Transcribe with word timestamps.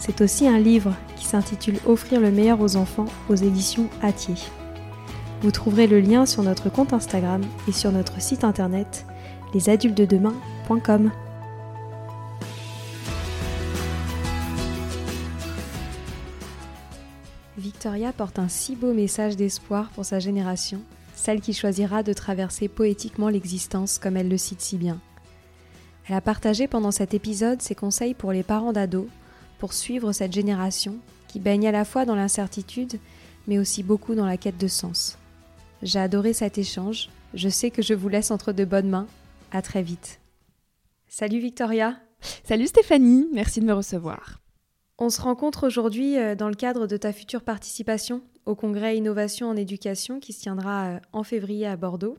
C'est 0.00 0.22
aussi 0.22 0.48
un 0.48 0.58
livre 0.58 0.96
qui 1.16 1.26
s'intitule 1.26 1.78
Offrir 1.84 2.20
le 2.20 2.30
meilleur 2.30 2.62
aux 2.62 2.76
enfants 2.76 3.04
aux 3.28 3.34
éditions 3.34 3.90
Atier. 4.00 4.34
Vous 5.42 5.50
trouverez 5.50 5.86
le 5.86 6.00
lien 6.00 6.24
sur 6.24 6.42
notre 6.42 6.70
compte 6.70 6.94
Instagram 6.94 7.42
et 7.68 7.72
sur 7.72 7.92
notre 7.92 8.18
site 8.20 8.42
internet 8.42 9.06
lesadultedemain.com. 9.52 11.10
Victoria 17.58 18.12
porte 18.14 18.38
un 18.38 18.48
si 18.48 18.76
beau 18.76 18.94
message 18.94 19.36
d'espoir 19.36 19.90
pour 19.90 20.06
sa 20.06 20.18
génération, 20.18 20.80
celle 21.14 21.42
qui 21.42 21.52
choisira 21.52 22.02
de 22.02 22.14
traverser 22.14 22.68
poétiquement 22.68 23.28
l'existence 23.28 23.98
comme 23.98 24.16
elle 24.16 24.30
le 24.30 24.38
cite 24.38 24.62
si 24.62 24.78
bien. 24.78 24.98
Elle 26.08 26.14
a 26.14 26.22
partagé 26.22 26.68
pendant 26.68 26.90
cet 26.90 27.12
épisode 27.12 27.60
ses 27.60 27.74
conseils 27.74 28.14
pour 28.14 28.32
les 28.32 28.42
parents 28.42 28.72
d'ados 28.72 29.06
pour 29.60 29.74
suivre 29.74 30.10
cette 30.12 30.32
génération 30.32 30.96
qui 31.28 31.38
baigne 31.38 31.68
à 31.68 31.72
la 31.72 31.84
fois 31.84 32.06
dans 32.06 32.16
l'incertitude, 32.16 32.98
mais 33.46 33.58
aussi 33.58 33.84
beaucoup 33.84 34.14
dans 34.14 34.26
la 34.26 34.38
quête 34.38 34.58
de 34.58 34.66
sens. 34.66 35.18
J'ai 35.82 36.00
adoré 36.00 36.32
cet 36.32 36.58
échange. 36.58 37.10
Je 37.34 37.48
sais 37.48 37.70
que 37.70 37.82
je 37.82 37.94
vous 37.94 38.08
laisse 38.08 38.30
entre 38.30 38.52
de 38.52 38.64
bonnes 38.64 38.88
mains. 38.88 39.06
À 39.52 39.62
très 39.62 39.82
vite. 39.82 40.18
Salut 41.08 41.38
Victoria. 41.38 41.96
Salut 42.44 42.66
Stéphanie, 42.66 43.28
merci 43.32 43.60
de 43.60 43.66
me 43.66 43.72
recevoir. 43.72 44.40
On 44.98 45.10
se 45.10 45.20
rencontre 45.20 45.66
aujourd'hui 45.66 46.18
euh, 46.18 46.34
dans 46.34 46.48
le 46.48 46.54
cadre 46.54 46.86
de 46.86 46.96
ta 46.96 47.12
future 47.12 47.42
participation 47.42 48.22
au 48.46 48.54
congrès 48.54 48.96
Innovation 48.96 49.48
en 49.48 49.56
éducation 49.56 50.20
qui 50.20 50.32
se 50.32 50.40
tiendra 50.42 50.86
euh, 50.86 50.98
en 51.12 51.22
février 51.22 51.66
à 51.66 51.76
Bordeaux. 51.76 52.18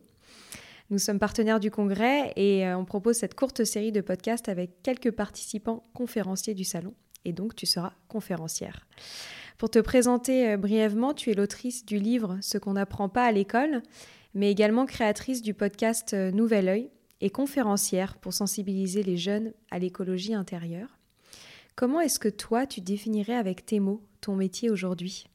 Nous 0.89 0.97
sommes 0.97 1.19
partenaires 1.19 1.59
du 1.59 1.71
congrès 1.71 2.33
et 2.35 2.67
euh, 2.67 2.77
on 2.77 2.85
propose 2.85 3.17
cette 3.17 3.35
courte 3.35 3.63
série 3.63 3.91
de 3.91 4.01
podcasts 4.01 4.49
avec 4.49 4.81
quelques 4.83 5.11
participants 5.11 5.83
conférenciers 5.93 6.55
du 6.55 6.63
salon 6.63 6.93
et 7.25 7.33
donc 7.33 7.55
tu 7.55 7.65
seras 7.65 7.93
conférencière. 8.07 8.87
Pour 9.57 9.69
te 9.69 9.79
présenter 9.79 10.49
euh, 10.49 10.57
brièvement, 10.57 11.13
tu 11.13 11.29
es 11.29 11.33
l'autrice 11.33 11.85
du 11.85 11.97
livre 11.99 12.37
Ce 12.41 12.57
qu'on 12.57 12.73
n'apprend 12.73 13.09
pas 13.09 13.25
à 13.25 13.31
l'école, 13.31 13.83
mais 14.33 14.51
également 14.51 14.85
créatrice 14.85 15.41
du 15.41 15.53
podcast 15.53 16.13
euh, 16.13 16.31
Nouvel 16.31 16.67
Oeil 16.67 16.89
et 17.21 17.29
conférencière 17.29 18.17
pour 18.17 18.33
sensibiliser 18.33 19.03
les 19.03 19.17
jeunes 19.17 19.53
à 19.69 19.77
l'écologie 19.77 20.33
intérieure. 20.33 20.97
Comment 21.75 22.01
est-ce 22.01 22.19
que 22.19 22.29
toi, 22.29 22.65
tu 22.65 22.81
définirais 22.81 23.35
avec 23.35 23.65
tes 23.65 23.79
mots 23.79 24.01
ton 24.19 24.35
métier 24.35 24.69
aujourd'hui? 24.69 25.27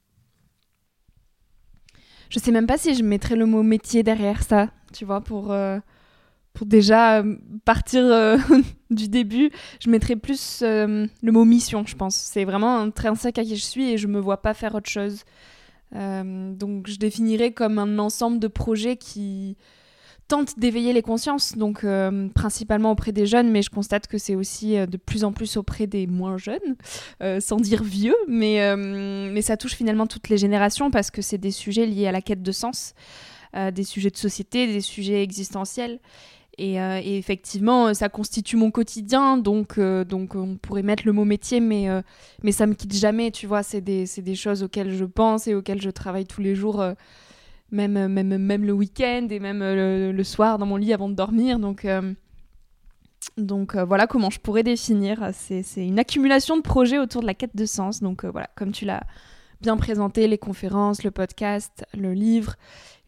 Je 2.29 2.41
sais 2.41 2.51
même 2.51 2.67
pas 2.67 2.79
si 2.79 2.95
je 2.95 3.05
mettrais 3.05 3.37
le 3.37 3.47
mot 3.47 3.63
métier 3.63 4.03
derrière 4.03 4.43
ça, 4.43 4.71
tu 4.93 5.05
vois, 5.05 5.21
pour... 5.21 5.53
Euh, 5.53 5.79
pour 6.57 6.67
déjà 6.67 7.19
euh, 7.19 7.37
partir 7.67 8.03
euh, 8.03 8.39
du 8.91 9.09
début, 9.09 9.51
je 9.79 9.91
mettrais 9.91 10.17
plus 10.17 10.61
euh, 10.63 11.07
le 11.23 11.33
mot 11.33 11.45
mission, 11.45 11.85
je 11.87 11.95
pense. 11.95 12.17
C'est 12.17 12.45
vraiment 12.45 12.79
intrinsèque 12.79 13.39
à 13.39 13.45
qui 13.45 13.57
je 13.57 13.63
suis 13.63 13.91
et 13.91 13.99
je 13.99 14.07
me 14.07 14.19
vois 14.19 14.41
pas 14.41 14.55
faire 14.55 14.75
autre 14.75 14.89
chose. 14.91 15.25
donc 15.93 16.89
je 16.89 16.97
définirais 16.97 17.53
comme 17.53 17.79
un 17.79 17.99
ensemble 17.99 18.39
de 18.39 18.49
projets 18.49 18.97
qui 18.97 19.57
tentent 20.29 20.59
d'éveiller 20.59 20.93
les 20.93 21.03
consciences, 21.03 21.57
donc 21.57 21.87
principalement 22.35 22.91
auprès 22.91 23.13
des 23.13 23.27
jeunes, 23.27 23.51
mais 23.51 23.63
je 23.63 23.71
constate 23.71 24.09
que 24.09 24.19
c'est 24.19 24.35
aussi 24.35 24.75
de 24.75 24.97
plus 24.97 25.23
en 25.25 25.33
plus 25.33 25.57
auprès 25.57 25.87
des 25.87 26.07
moins 26.07 26.39
jeunes, 26.39 26.77
sans 27.41 27.59
dire 27.59 27.85
vieux, 27.85 28.17
mais, 28.29 28.77
mais 28.77 29.43
ça 29.43 29.57
touche 29.57 29.75
finalement 29.75 30.07
toutes 30.07 30.29
les 30.29 30.39
générations 30.39 30.91
parce 30.91 31.11
que 31.11 31.23
c'est 31.23 31.39
des 31.39 31.53
sujets 31.53 31.87
liés 31.87 32.09
à 32.09 32.13
la 32.13 32.23
quête 32.23 32.43
de 32.43 32.53
sens, 32.53 32.95
des 33.55 33.85
sujets 33.85 34.11
de 34.11 34.17
société, 34.17 34.67
des 34.67 34.81
sujets 34.81 35.23
existentiels. 35.23 36.01
Euh, 36.59 37.01
et, 37.03 37.19
effectivement, 37.19 37.93
ça 37.93 38.09
constitue 38.09 38.57
mon 38.57 38.71
quotidien, 38.71 39.37
donc, 39.37 39.77
euh, 39.77 40.05
donc 40.05 40.35
on 40.35 40.57
pourrait 40.57 40.83
mettre 40.83 41.03
le 41.05 41.13
mot 41.13 41.25
métier, 41.25 41.61
mais, 41.61 41.91
euh, 41.91 42.01
mais 42.43 42.53
ça 42.53 42.67
me 42.67 42.75
quitte 42.75 42.95
jamais, 42.95 43.31
tu 43.31 43.47
vois. 43.47 43.63
C'est 43.63 43.83
des, 43.83 44.07
des, 44.19 44.35
choses 44.35 44.63
auxquelles 44.63 44.93
je 44.93 45.05
pense 45.05 45.47
et 45.47 45.55
auxquelles 45.55 45.83
je 45.83 45.91
travaille 45.91 46.27
tous 46.27 46.41
les 46.41 46.55
jours, 46.55 46.83
même, 47.71 48.07
même, 48.09 48.39
même 48.39 48.65
le 48.65 48.73
week-end 48.73 49.27
et 49.31 49.39
même 49.39 49.61
le, 49.61 50.25
soir 50.25 50.59
dans 50.59 50.67
mon 50.67 50.77
lit 50.77 50.95
avant 50.95 51.11
de 51.11 51.15
dormir. 51.15 51.59
Donc, 51.59 51.87
donc 53.37 53.77
voilà 53.77 54.07
comment 54.07 54.31
je 54.31 54.41
pourrais 54.41 54.63
définir. 54.63 55.31
C'est 55.33 55.63
une 55.77 55.99
accumulation 55.99 56.57
de 56.57 56.63
projets 56.63 56.99
autour 56.99 57.21
de 57.21 57.27
la 57.27 57.35
quête 57.35 57.55
de 57.55 57.67
sens. 57.67 58.01
Donc 58.01 58.25
voilà, 58.25 58.49
comme 58.57 58.73
tu 58.73 58.87
l'as 58.87 59.03
bien 59.61 59.77
présenté, 59.77 60.27
les 60.27 60.39
conférences, 60.39 61.05
le 61.05 61.11
podcast, 61.11 61.85
le 61.95 62.15
livre. 62.15 62.57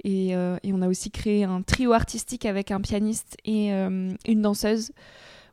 Euh, 0.06 0.59
et, 0.62 0.72
on 0.72 0.82
a 0.82 0.88
aussi 0.88 1.10
créé 1.10 1.44
un 1.44 1.62
trio 1.62 1.92
artistique 1.92 2.47
avec 2.47 2.70
un 2.70 2.81
pianiste 2.81 3.36
et 3.44 3.72
euh, 3.72 4.12
une 4.26 4.42
danseuse 4.42 4.92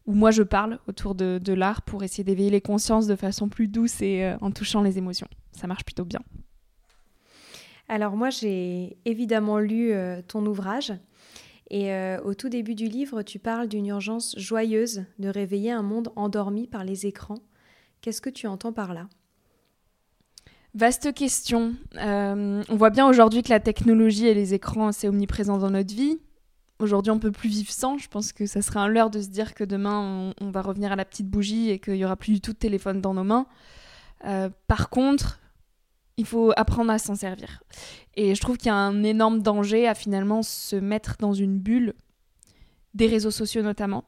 où 0.06 0.14
moi 0.14 0.30
je 0.30 0.44
parle 0.44 0.80
autour 0.88 1.16
de, 1.16 1.54
l'art 1.54 1.82
pour 1.82 2.04
essayer 2.04 2.24
d'éveiller 2.24 2.52
les 2.52 2.62
consciences 2.62 3.08
de 3.08 3.16
façon 3.16 3.50
plus 3.50 3.68
douce 3.68 4.02
et 4.02 4.24
euh, 4.24 4.38
en 4.42 4.52
touchant 4.52 4.82
les 4.82 4.98
émotions. 4.98 5.28
Ça 5.52 5.68
marche 5.68 5.84
plutôt 5.84 6.06
bien. 6.06 6.22
Alors 7.88 8.16
moi 8.16 8.30
j'ai 8.30 8.98
évidemment 9.06 9.60
lu 9.60 9.94
ton 10.28 10.44
ouvrage 10.46 10.92
et 11.70 11.94
au 12.24 12.34
tout 12.34 12.50
début 12.50 12.74
du 12.74 12.88
livre 12.88 13.22
tu 13.22 13.38
parles 13.38 13.68
d'une 13.68 13.86
urgence 13.86 14.34
joyeuse 14.40 15.06
de 15.20 15.30
réveiller 15.30 15.72
un 15.72 15.84
monde 15.84 16.12
endormi 16.16 16.66
par 16.66 16.84
les 16.84 17.06
écrans. 17.06 17.38
Qu'est-ce 18.02 18.22
que 18.22 18.32
tu 18.32 18.48
entends 18.48 18.74
par 18.74 18.96
là? 18.96 19.08
Vaste 20.76 21.14
question. 21.14 21.74
Euh, 21.96 22.62
on 22.68 22.76
voit 22.76 22.90
bien 22.90 23.08
aujourd'hui 23.08 23.44
que 23.44 23.50
la 23.50 23.62
technologie 23.62 24.28
et 24.28 24.34
les 24.34 24.54
écrans, 24.54 24.92
c'est 24.92 25.08
omniprésent 25.08 25.58
dans 25.58 25.70
notre 25.70 25.96
vie. 25.96 26.20
Aujourd'hui, 26.80 27.12
on 27.12 27.20
peut 27.20 27.32
plus 27.32 27.48
vivre 27.48 27.72
sans. 27.72 27.98
Je 27.98 28.10
pense 28.10 28.34
que 28.34 28.46
ça 28.46 28.62
serait 28.62 28.82
un 28.82 28.90
leurre 28.90 29.10
de 29.10 29.22
se 29.22 29.30
dire 29.30 29.54
que 29.54 29.64
demain, 29.64 30.34
on, 30.42 30.52
va 30.52 30.62
revenir 30.62 30.92
à 30.92 30.98
la 30.98 31.06
petite 31.06 31.30
bougie 31.30 31.70
et 31.70 31.80
qu'il 31.80 31.96
y 31.96 32.04
aura 32.04 32.18
plus 32.18 32.34
du 32.34 32.42
tout 32.42 32.52
de 32.52 32.58
téléphone 32.58 33.00
dans 33.00 33.14
nos 33.14 33.24
mains. 33.24 33.46
Euh, 34.26 34.50
par 34.68 34.90
contre, 34.90 35.40
il 36.18 36.26
faut 36.26 36.52
apprendre 36.58 36.92
à 36.92 37.00
s'en 37.00 37.16
servir. 37.16 37.64
Et 38.16 38.36
je 38.36 38.42
trouve 38.42 38.58
qu'il 38.58 38.68
y 38.68 38.72
a 38.72 38.76
un 38.76 39.02
énorme 39.04 39.42
danger 39.42 39.88
à 39.88 39.96
finalement 39.96 40.44
se 40.44 40.76
mettre 40.76 41.16
dans 41.20 41.34
une 41.34 41.58
bulle, 41.58 41.94
des 42.94 43.08
réseaux 43.08 43.32
sociaux 43.32 43.62
notamment, 43.62 44.04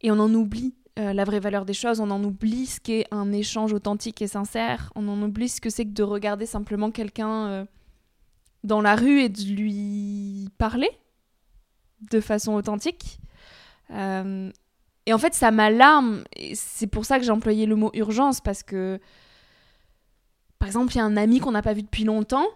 et 0.00 0.10
on 0.10 0.18
en 0.18 0.32
oublie 0.32 0.74
euh, 0.98 1.12
la 1.12 1.24
vraie 1.24 1.40
valeur 1.40 1.64
des 1.64 1.72
choses, 1.72 2.00
on 2.00 2.10
en 2.10 2.22
oublie 2.22 2.66
ce 2.66 2.78
qu'est 2.78 3.06
un 3.10 3.32
échange 3.32 3.72
authentique 3.72 4.20
et 4.20 4.26
sincère, 4.26 4.92
on 4.94 5.08
en 5.08 5.22
oublie 5.22 5.48
ce 5.48 5.60
que 5.60 5.70
c'est 5.70 5.86
que 5.86 5.92
de 5.92 6.02
regarder 6.02 6.44
simplement 6.44 6.90
quelqu'un 6.90 7.46
euh, 7.46 7.64
dans 8.62 8.82
la 8.82 8.94
rue 8.94 9.20
et 9.20 9.28
de 9.30 9.42
lui 9.42 10.50
parler 10.58 10.90
de 12.10 12.20
façon 12.20 12.52
authentique. 12.52 13.20
Euh, 13.90 14.50
et 15.06 15.14
en 15.14 15.18
fait, 15.18 15.34
ça 15.34 15.50
m'alarme, 15.50 16.24
et 16.36 16.54
c'est 16.54 16.86
pour 16.86 17.06
ça 17.06 17.18
que 17.18 17.24
j'ai 17.24 17.30
employé 17.30 17.64
le 17.64 17.74
mot 17.74 17.90
urgence, 17.94 18.40
parce 18.40 18.62
que, 18.62 19.00
par 20.58 20.68
exemple, 20.68 20.92
il 20.92 20.98
y 20.98 21.00
a 21.00 21.04
un 21.04 21.16
ami 21.16 21.40
qu'on 21.40 21.52
n'a 21.52 21.62
pas 21.62 21.72
vu 21.72 21.82
depuis 21.82 22.04
longtemps, 22.04 22.46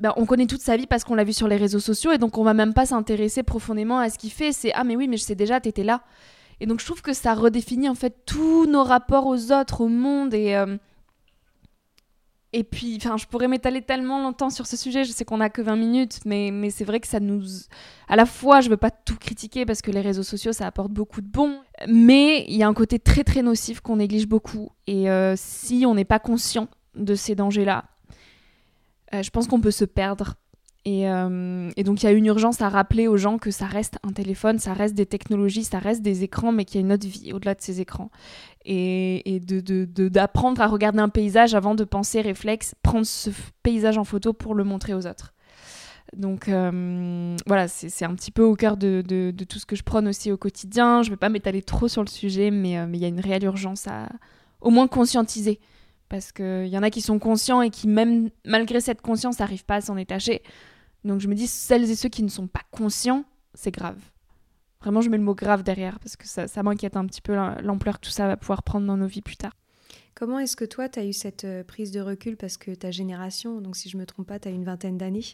ben, 0.00 0.12
on 0.16 0.26
connaît 0.26 0.46
toute 0.46 0.60
sa 0.60 0.76
vie 0.76 0.86
parce 0.86 1.04
qu'on 1.04 1.14
l'a 1.14 1.24
vu 1.24 1.32
sur 1.32 1.48
les 1.48 1.56
réseaux 1.56 1.78
sociaux 1.78 2.10
et 2.10 2.18
donc 2.18 2.36
on 2.36 2.42
va 2.42 2.52
même 2.52 2.74
pas 2.74 2.84
s'intéresser 2.84 3.44
profondément 3.44 4.00
à 4.00 4.10
ce 4.10 4.18
qu'il 4.18 4.32
fait. 4.32 4.52
C'est 4.52 4.72
ah 4.72 4.82
mais 4.82 4.96
oui 4.96 5.06
mais 5.06 5.16
je 5.16 5.22
sais 5.22 5.36
déjà 5.36 5.60
t'étais 5.60 5.84
là. 5.84 6.02
Et 6.64 6.66
donc 6.66 6.80
je 6.80 6.86
trouve 6.86 7.02
que 7.02 7.12
ça 7.12 7.34
redéfinit 7.34 7.90
en 7.90 7.94
fait 7.94 8.24
tous 8.24 8.64
nos 8.64 8.84
rapports 8.84 9.26
aux 9.26 9.52
autres, 9.52 9.82
au 9.82 9.88
monde 9.88 10.32
et 10.32 10.56
euh, 10.56 10.78
et 12.56 12.62
puis, 12.62 12.96
enfin, 12.96 13.16
je 13.16 13.26
pourrais 13.26 13.48
m'étaler 13.48 13.82
tellement 13.82 14.22
longtemps 14.22 14.48
sur 14.48 14.66
ce 14.68 14.76
sujet. 14.76 15.04
Je 15.04 15.10
sais 15.10 15.24
qu'on 15.24 15.40
a 15.40 15.50
que 15.50 15.60
20 15.60 15.74
minutes, 15.74 16.20
mais, 16.24 16.52
mais 16.52 16.70
c'est 16.70 16.84
vrai 16.84 17.00
que 17.00 17.08
ça 17.08 17.18
nous. 17.18 17.42
À 18.06 18.14
la 18.14 18.26
fois, 18.26 18.60
je 18.60 18.70
veux 18.70 18.76
pas 18.76 18.92
tout 18.92 19.16
critiquer 19.16 19.66
parce 19.66 19.82
que 19.82 19.90
les 19.90 20.00
réseaux 20.00 20.22
sociaux, 20.22 20.52
ça 20.52 20.64
apporte 20.64 20.92
beaucoup 20.92 21.20
de 21.20 21.26
bons. 21.26 21.60
Mais 21.88 22.44
il 22.46 22.54
y 22.54 22.62
a 22.62 22.68
un 22.68 22.72
côté 22.72 23.00
très, 23.00 23.24
très 23.24 23.42
nocif 23.42 23.80
qu'on 23.80 23.96
néglige 23.96 24.28
beaucoup. 24.28 24.70
Et 24.86 25.10
euh, 25.10 25.34
si 25.36 25.84
on 25.84 25.96
n'est 25.96 26.04
pas 26.04 26.20
conscient 26.20 26.68
de 26.94 27.16
ces 27.16 27.34
dangers-là, 27.34 27.86
euh, 29.12 29.22
je 29.22 29.30
pense 29.30 29.48
qu'on 29.48 29.60
peut 29.60 29.72
se 29.72 29.84
perdre 29.84 30.36
euh, 30.86 31.70
et, 31.76 31.82
donc 31.82 32.02
il 32.02 32.06
y 32.06 32.08
a 32.08 32.12
une 32.12 32.26
urgence 32.26 32.60
à 32.60 32.68
rappeler 32.68 33.08
aux 33.08 33.16
gens 33.16 33.38
que 33.38 33.50
ça 33.50 33.66
reste 33.66 33.98
un 34.02 34.12
téléphone, 34.12 34.58
ça 34.58 34.74
reste 34.74 34.94
des 34.94 35.06
technologies, 35.06 35.64
ça 35.64 35.78
reste 35.78 36.02
des 36.02 36.24
écrans, 36.24 36.52
mais 36.52 36.64
qu'il 36.64 36.80
y 36.80 36.84
a 36.84 36.86
une 36.86 36.92
autre 36.92 37.06
vie 37.06 37.32
au-delà 37.32 37.54
de 37.54 37.62
ces 37.62 37.80
écrans. 37.80 38.10
Et, 38.66 39.40
d'apprendre 39.40 40.60
à 40.60 40.66
regarder 40.66 40.98
un 40.98 41.08
paysage 41.08 41.54
avant 41.54 41.74
de 41.74 41.84
penser 41.84 42.20
réflexe, 42.20 42.74
prendre 42.82 43.06
ce 43.06 43.30
paysage 43.62 43.98
en 43.98 44.04
photo 44.04 44.32
pour 44.32 44.54
le 44.54 44.64
montrer 44.64 44.94
aux 44.94 45.06
autres. 45.06 45.32
Donc 46.16 46.48
euh, 46.48 47.36
voilà, 47.46 47.66
c'est 47.66 48.04
un 48.04 48.14
petit 48.14 48.30
peu 48.30 48.42
au 48.42 48.54
cœur 48.54 48.76
de, 48.76 49.32
tout 49.48 49.58
ce 49.58 49.66
que 49.66 49.76
je 49.76 49.82
prône 49.82 50.06
aussi 50.06 50.30
au 50.30 50.36
quotidien. 50.36 51.02
Je 51.02 51.08
ne 51.08 51.14
vais 51.14 51.18
pas 51.18 51.30
m'étaler 51.30 51.62
trop 51.62 51.88
sur 51.88 52.02
le 52.02 52.08
sujet, 52.08 52.50
mais 52.50 52.78
euh, 52.78 52.86
il 52.92 53.00
y 53.00 53.04
a 53.04 53.08
une 53.08 53.20
réelle 53.20 53.44
urgence 53.44 53.86
à 53.88 54.08
au 54.60 54.70
moins 54.70 54.86
conscientiser. 54.86 55.60
Parce 56.08 56.30
qu'il 56.30 56.68
y 56.68 56.78
en 56.78 56.82
a 56.82 56.90
qui 56.90 57.00
sont 57.00 57.18
conscients 57.18 57.62
et 57.62 57.70
qui, 57.70 57.88
même 57.88 58.30
malgré 58.44 58.80
cette 58.80 59.00
conscience, 59.00 59.38
n'arrivent 59.38 59.64
pas 59.64 59.76
à 59.76 59.80
s'en 59.80 59.94
détacher. 59.94 60.42
Donc 61.04 61.20
je 61.20 61.28
me 61.28 61.34
dis, 61.34 61.46
celles 61.46 61.90
et 61.90 61.94
ceux 61.94 62.08
qui 62.08 62.22
ne 62.22 62.28
sont 62.28 62.46
pas 62.46 62.62
conscients, 62.70 63.24
c'est 63.54 63.70
grave. 63.70 63.98
Vraiment, 64.80 65.00
je 65.00 65.08
mets 65.08 65.16
le 65.16 65.22
mot 65.22 65.34
grave 65.34 65.62
derrière 65.62 65.98
parce 65.98 66.16
que 66.16 66.26
ça, 66.26 66.62
m'inquiète 66.62 66.96
un 66.96 67.06
petit 67.06 67.22
peu 67.22 67.34
l'ampleur 67.62 68.00
que 68.00 68.06
tout 68.06 68.12
ça 68.12 68.26
va 68.26 68.36
pouvoir 68.36 68.62
prendre 68.62 68.86
dans 68.86 68.96
nos 68.96 69.06
vies 69.06 69.22
plus 69.22 69.36
tard. 69.36 69.52
Comment 70.14 70.38
est-ce 70.38 70.56
que 70.56 70.64
toi, 70.64 70.88
tu 70.88 71.00
as 71.00 71.04
eu 71.04 71.12
cette 71.12 71.44
euh, 71.44 71.64
prise 71.64 71.90
de 71.90 72.00
recul? 72.00 72.36
Parce 72.36 72.56
que 72.56 72.70
ta 72.70 72.90
génération, 72.90 73.60
donc 73.60 73.76
si 73.76 73.88
je 73.88 73.96
me 73.96 74.06
trompe 74.06 74.28
pas, 74.28 74.38
tu 74.38 74.46
as 74.46 74.50
une 74.50 74.64
vingtaine 74.64 74.96
d'années, 74.96 75.24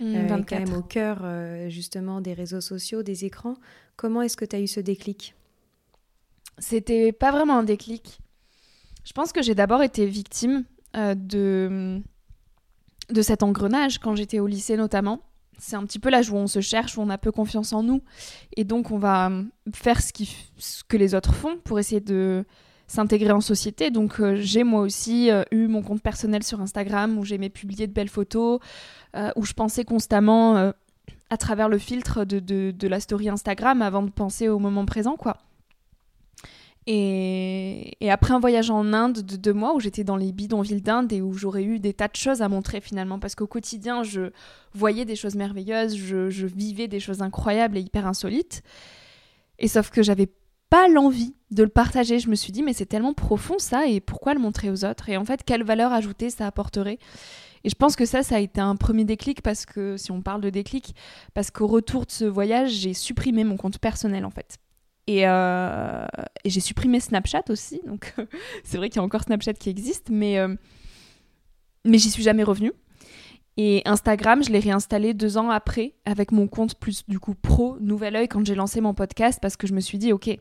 mmh, 0.00 0.14
euh, 0.14 0.42
quand 0.42 0.58
même 0.58 0.74
au 0.74 0.82
cœur 0.82 1.20
euh, 1.22 1.68
justement 1.68 2.20
des 2.20 2.32
réseaux 2.32 2.60
sociaux, 2.60 3.02
des 3.02 3.24
écrans. 3.24 3.56
Comment 3.96 4.22
est-ce 4.22 4.36
que 4.36 4.44
tu 4.44 4.56
as 4.56 4.60
eu 4.60 4.66
ce 4.66 4.80
déclic? 4.80 5.34
C'était 6.58 7.12
pas 7.12 7.30
vraiment 7.30 7.58
un 7.58 7.62
déclic. 7.62 8.18
Je 9.04 9.12
pense 9.12 9.32
que 9.32 9.42
j'ai 9.42 9.54
d'abord 9.54 9.82
été 9.82 10.06
victime 10.06 10.64
de 10.94 12.02
de 13.10 13.22
cet 13.22 13.42
engrenage 13.42 13.98
quand 13.98 14.14
j'étais 14.14 14.40
au 14.40 14.46
lycée 14.46 14.76
notamment. 14.76 15.20
C'est 15.58 15.76
un 15.76 15.84
petit 15.84 15.98
peu 15.98 16.10
l'âge 16.10 16.30
où 16.30 16.36
on 16.36 16.46
se 16.46 16.60
cherche, 16.60 16.98
où 16.98 17.02
on 17.02 17.10
a 17.10 17.18
peu 17.18 17.30
confiance 17.30 17.72
en 17.72 17.82
nous. 17.82 18.02
Et 18.56 18.64
donc 18.64 18.90
on 18.90 18.98
va 18.98 19.30
euh, 19.30 19.42
faire 19.72 20.00
ce, 20.02 20.12
que 20.88 20.96
les 20.96 21.14
autres 21.14 21.34
font 21.34 21.56
pour 21.62 21.78
essayer 21.78 22.00
de 22.00 22.44
s'intégrer 22.86 23.32
en 23.32 23.40
société. 23.40 23.90
Donc 23.90 24.20
euh, 24.20 24.36
j'ai 24.40 24.64
moi 24.64 24.80
aussi 24.80 25.30
euh, 25.30 25.42
eu 25.52 25.68
mon 25.68 25.82
compte 25.82 26.02
personnel 26.02 26.42
sur 26.42 26.60
Instagram 26.60 27.18
où 27.18 27.24
j'aimais 27.24 27.50
publier 27.50 27.86
de 27.86 27.92
belles 27.92 28.08
photos, 28.08 28.60
où 29.36 29.44
je 29.44 29.52
pensais 29.52 29.84
constamment 29.84 30.72
à 31.30 31.36
travers 31.36 31.68
le 31.68 31.78
filtre 31.78 32.24
de, 32.24 32.40
de, 32.40 32.88
la 32.88 32.98
story 32.98 33.28
Instagram 33.28 33.80
avant 33.80 34.02
de 34.02 34.10
penser 34.10 34.48
au 34.48 34.58
moment 34.58 34.84
présent, 34.86 35.16
quoi. 35.16 35.36
Et, 36.86 37.96
après 38.10 38.34
un 38.34 38.40
voyage 38.40 38.70
en 38.70 38.92
Inde 38.92 39.22
de 39.22 39.36
deux 39.36 39.52
mois 39.52 39.74
où 39.74 39.80
j'étais 39.80 40.04
dans 40.04 40.16
les 40.16 40.32
bidonvilles 40.32 40.82
d'Inde 40.82 41.12
et 41.12 41.22
où 41.22 41.32
j'aurais 41.32 41.64
eu 41.64 41.78
des 41.78 41.94
tas 41.94 42.08
de 42.08 42.16
choses 42.16 42.42
à 42.42 42.48
montrer 42.48 42.80
finalement 42.80 43.18
parce 43.18 43.34
qu'au 43.34 43.46
quotidien 43.46 44.02
je 44.02 44.30
voyais 44.74 45.04
des 45.04 45.16
choses 45.16 45.34
merveilleuses, 45.34 45.96
je, 45.96 46.46
vivais 46.46 46.86
des 46.86 47.00
choses 47.00 47.22
incroyables 47.22 47.78
et 47.78 47.80
hyper 47.80 48.06
insolites. 48.06 48.62
Et 49.58 49.68
sauf 49.68 49.90
que 49.90 50.02
j'avais 50.02 50.28
pas 50.68 50.88
l'envie 50.88 51.34
de 51.50 51.62
le 51.62 51.68
partager. 51.68 52.18
Je 52.18 52.28
me 52.28 52.34
suis 52.34 52.52
dit 52.52 52.62
mais 52.62 52.74
c'est 52.74 52.86
tellement 52.86 53.14
profond 53.14 53.58
ça 53.58 53.86
et 53.86 54.00
pourquoi 54.00 54.34
le 54.34 54.40
montrer 54.40 54.70
aux 54.70 54.84
autres? 54.84 55.08
Et 55.08 55.16
en 55.16 55.24
fait 55.24 55.42
quelle 55.42 55.64
valeur 55.64 55.92
ajoutée 55.92 56.28
ça 56.28 56.46
apporterait? 56.46 56.98
Et 57.64 57.70
je 57.70 57.74
pense 57.74 57.96
que 57.96 58.04
ça, 58.04 58.22
ça 58.22 58.36
a 58.36 58.40
été 58.40 58.60
un 58.60 58.76
premier 58.76 59.06
déclic 59.06 59.40
parce 59.40 59.64
que, 59.64 59.96
si 59.96 60.12
on 60.12 60.20
parle 60.20 60.42
de 60.42 60.50
déclic, 60.50 60.94
parce 61.32 61.50
qu'au 61.50 61.66
retour 61.66 62.04
de 62.04 62.10
ce 62.10 62.26
voyage, 62.26 62.72
j'ai 62.72 62.92
supprimé 62.92 63.42
mon 63.42 63.56
compte 63.56 63.78
personnel 63.78 64.26
en 64.26 64.30
fait. 64.30 64.58
Euh, 65.10 66.06
et, 66.44 66.50
j'ai 66.50 66.60
supprimé 66.60 67.00
Snapchat 67.00 67.44
aussi. 67.48 67.80
Donc 67.86 68.14
c'est 68.64 68.76
vrai 68.76 68.88
qu'il 68.88 68.96
y 68.96 69.00
a 69.00 69.04
encore 69.04 69.22
Snapchat 69.22 69.54
qui 69.54 69.70
existe, 69.70 70.08
mais, 70.10 70.38
euh, 70.38 70.54
mais 71.84 71.98
j'y 71.98 72.10
suis 72.10 72.22
jamais 72.22 72.42
revenue. 72.42 72.72
Et 73.56 73.82
Instagram, 73.84 74.42
je 74.42 74.50
l'ai 74.50 74.58
réinstallé 74.58 75.14
deux 75.14 75.38
ans 75.38 75.50
après 75.50 75.94
avec 76.04 76.32
mon 76.32 76.48
compte 76.48 76.74
plus 76.74 77.04
du 77.06 77.20
coup 77.20 77.34
pro 77.34 77.76
Nouvel 77.80 78.16
Oeil 78.16 78.28
quand 78.28 78.44
j'ai 78.44 78.56
lancé 78.56 78.80
mon 78.80 78.94
podcast 78.94 79.38
parce 79.40 79.56
que 79.56 79.68
je 79.68 79.74
me 79.74 79.80
suis 79.80 79.98
dit 79.98 80.12
ok, 80.12 80.38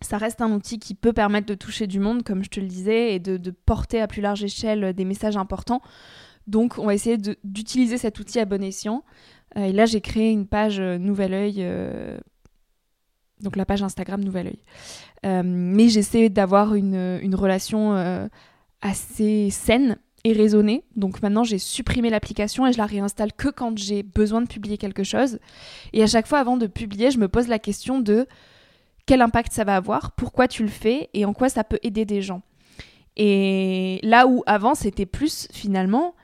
ça 0.00 0.18
reste 0.18 0.40
un 0.40 0.50
outil 0.50 0.80
qui 0.80 0.94
peut 0.94 1.12
permettre 1.12 1.46
de 1.46 1.54
toucher 1.54 1.86
du 1.86 2.00
monde 2.00 2.24
comme 2.24 2.42
je 2.42 2.50
te 2.50 2.58
le 2.58 2.66
disais 2.66 3.14
et 3.14 3.18
de, 3.20 3.50
porter 3.50 4.00
à 4.00 4.08
plus 4.08 4.20
large 4.20 4.42
échelle 4.42 4.94
des 4.94 5.04
messages 5.04 5.36
importants. 5.36 5.80
Donc 6.48 6.76
on 6.78 6.86
va 6.86 6.94
essayer 6.94 7.18
d'utiliser 7.44 7.98
cet 7.98 8.18
outil 8.18 8.40
à 8.40 8.46
bon 8.46 8.64
escient. 8.64 9.04
Euh, 9.56 9.66
et 9.66 9.72
là 9.72 9.86
j'ai 9.86 10.00
créé 10.00 10.32
une 10.32 10.48
page 10.48 10.80
Nouvel 10.80 11.34
Oeil 11.34 11.64
donc 13.44 13.56
la 13.56 13.64
page 13.64 13.82
Instagram 13.82 14.24
Nouvel 14.24 14.48
Oeil. 14.48 14.58
Euh, 15.24 15.42
mais 15.44 15.88
j'essaie 15.88 16.28
d'avoir 16.28 16.74
une, 16.74 17.20
une 17.22 17.34
relation 17.34 17.94
euh, 17.94 18.26
assez 18.80 19.50
saine 19.50 19.96
et 20.24 20.32
raisonnée. 20.32 20.82
Donc 20.96 21.22
maintenant, 21.22 21.44
j'ai 21.44 21.58
supprimé 21.58 22.10
l'application 22.10 22.66
et 22.66 22.72
je 22.72 22.78
la 22.78 22.86
réinstalle 22.86 23.32
que 23.32 23.48
quand 23.48 23.78
j'ai 23.78 24.02
besoin 24.02 24.40
de 24.40 24.48
publier 24.48 24.78
quelque 24.78 25.04
chose. 25.04 25.38
Et 25.92 26.02
à 26.02 26.06
chaque 26.06 26.26
fois, 26.26 26.38
avant 26.38 26.56
de 26.56 26.66
publier, 26.66 27.10
je 27.10 27.18
me 27.18 27.28
pose 27.28 27.46
la 27.46 27.58
question 27.58 28.00
de 28.00 28.26
quel 29.06 29.20
impact 29.20 29.52
ça 29.52 29.64
va 29.64 29.76
avoir, 29.76 30.12
pourquoi 30.12 30.48
tu 30.48 30.62
le 30.62 30.70
fais 30.70 31.10
et 31.12 31.26
en 31.26 31.34
quoi 31.34 31.50
ça 31.50 31.62
peut 31.62 31.78
aider 31.82 32.06
des 32.06 32.22
gens. 32.22 32.42
Et 33.16 34.00
là 34.02 34.26
où 34.26 34.42
avant, 34.46 34.74
c'était 34.74 35.06
plus 35.06 35.46
finalement 35.52 36.14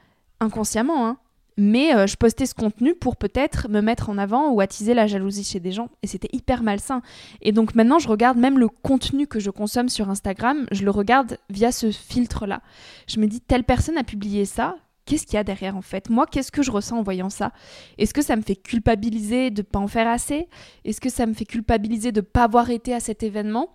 inconsciemment. 0.41 1.07
Hein, 1.07 1.19
mais 1.57 1.95
euh, 1.95 2.07
je 2.07 2.17
postais 2.17 2.47
ce 2.47 2.55
contenu 2.55 2.95
pour 2.95 3.17
peut-être 3.17 3.69
me 3.69 3.81
mettre 3.81 4.11
en 4.11 4.19
avant 4.19 4.51
ou 4.51 4.61
attiser 4.61 4.95
la 4.95 5.07
jalousie 5.07 5.45
chez 5.45 5.61
des 5.61 5.73
gens 5.73 5.89
et 6.03 6.07
c'était 6.07 6.29
hyper 6.33 6.63
malsain. 6.63 7.03
Et 7.43 7.53
donc 7.53 7.75
maintenant 7.75 7.99
je 7.99 8.09
regarde 8.09 8.39
même 8.39 8.59
le 8.59 8.69
contenu 8.69 9.27
que 9.27 9.41
je 9.41 9.51
consomme 9.51 9.89
sur 9.89 10.11
Instagram, 10.11 10.67
je 10.71 10.85
le 10.85 10.91
regarde 10.91 11.39
via 11.49 11.73
ce 11.73 11.91
filtre-là. 11.91 12.63
Je 13.07 13.21
me 13.21 13.27
dis 13.27 13.41
telle 13.41 13.65
personne 13.65 13.99
a 13.99 14.05
publié 14.05 14.45
ça, 14.45 14.77
qu'est-ce 15.11 15.27
qu'il 15.27 15.35
y 15.35 15.39
a 15.39 15.45
derrière 15.45 15.77
en 15.77 15.83
fait? 15.83 16.09
Moi, 16.09 16.27
qu'est-ce 16.27 16.53
que 16.53 16.63
je 16.63 16.71
ressens 16.71 16.99
en 16.99 17.03
voyant 17.03 17.31
ça? 17.31 17.53
Est-ce 17.99 18.15
que 18.15 18.23
ça 18.23 18.37
me 18.37 18.43
fait 18.43 18.57
culpabiliser 18.57 19.51
de 19.51 19.63
pas 19.63 19.79
en 19.79 19.89
faire 19.89 20.09
assez? 20.09 20.49
Est-ce 20.85 21.01
que 21.01 21.11
ça 21.11 21.27
me 21.27 21.35
fait 21.35 21.45
culpabiliser 21.45 22.13
de 22.13 22.21
pas 22.21 22.45
avoir 22.45 22.71
été 22.71 22.95
à 22.95 23.01
cet 23.01 23.23
événement? 23.23 23.73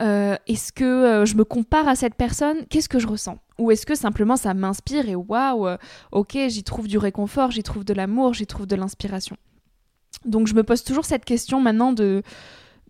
Euh, 0.00 0.36
Est-ce 0.46 0.72
que 0.72 0.84
euh, 0.84 1.24
je 1.24 1.36
me 1.36 1.44
compare 1.44 1.88
à 1.88 1.96
cette 1.96 2.14
personne? 2.14 2.66
Qu'est-ce 2.68 2.88
que 2.88 2.98
je 2.98 3.06
ressens? 3.06 3.38
Ou 3.58 3.70
est-ce 3.70 3.86
que 3.86 3.94
simplement 3.94 4.36
ça 4.36 4.54
m'inspire 4.54 5.08
et 5.08 5.14
waouh, 5.14 5.66
euh, 5.66 5.76
ok, 6.12 6.36
j'y 6.48 6.62
trouve 6.62 6.88
du 6.88 6.98
réconfort, 6.98 7.50
j'y 7.50 7.62
trouve 7.62 7.84
de 7.84 7.94
l'amour, 7.94 8.34
j'y 8.34 8.46
trouve 8.46 8.66
de 8.66 8.76
l'inspiration. 8.76 9.36
Donc 10.24 10.46
je 10.46 10.54
me 10.54 10.62
pose 10.62 10.82
toujours 10.84 11.04
cette 11.04 11.24
question 11.24 11.60
maintenant 11.60 11.92
de, 11.92 12.22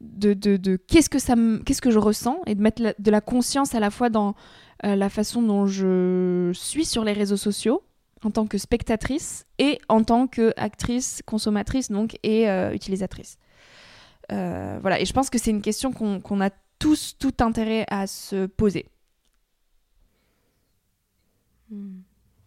de, 0.01 0.35
de, 0.35 0.77
qu'est-ce 0.77 1.09
que 1.09 1.19
ça 1.19 1.35
qu'est-ce 1.65 1.83
que 1.83 1.91
je 1.91 1.99
ressens? 1.99 2.41
Et 2.47 2.55
de 2.55 2.63
mettre 2.63 2.95
de 2.99 3.11
la 3.11 3.21
conscience 3.21 3.75
à 3.75 3.81
la 3.81 3.91
fois 3.91 4.11
dans 4.11 4.35
la 4.83 5.09
façon 5.09 5.43
dont 5.43 5.67
je 5.67 6.51
suis 6.55 6.85
sur 6.85 7.03
les 7.05 7.13
réseaux 7.13 7.37
sociaux 7.37 7.83
en 8.23 8.31
tant 8.31 8.47
que 8.47 8.59
spectatrice 8.59 9.47
et 9.59 9.79
en 9.89 10.03
tant 10.03 10.27
qu'actrice, 10.27 11.23
consommatrice 11.27 11.91
donc 11.91 12.19
et 12.23 12.47
utilisatrice. 12.73 13.39
voilà, 14.31 15.01
et 15.01 15.05
je 15.05 15.13
pense 15.13 15.31
que 15.31 15.39
c'est 15.39 15.51
une 15.51 15.63
question 15.63 15.93
qu'on 15.93 16.41
a 16.41 16.51
tous 16.79 17.17
tout 17.19 17.35
intérêt 17.41 17.85
à 17.89 18.07
se 18.07 18.47
poser. 18.47 18.87
Hmm. 21.71 22.01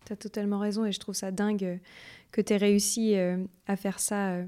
Tu 0.06 0.14
as 0.14 0.16
totalement 0.16 0.60
raison 0.60 0.86
et 0.86 0.92
je 0.92 1.00
trouve 1.00 1.16
ça 1.16 1.32
dingue 1.32 1.64
euh, 1.64 1.78
que 2.32 2.42
tu 2.42 2.54
aies 2.54 2.58
réussi 2.58 3.16
euh, 3.16 3.44
à 3.68 3.76
faire 3.76 4.00
ça 4.00 4.30
euh, 4.30 4.46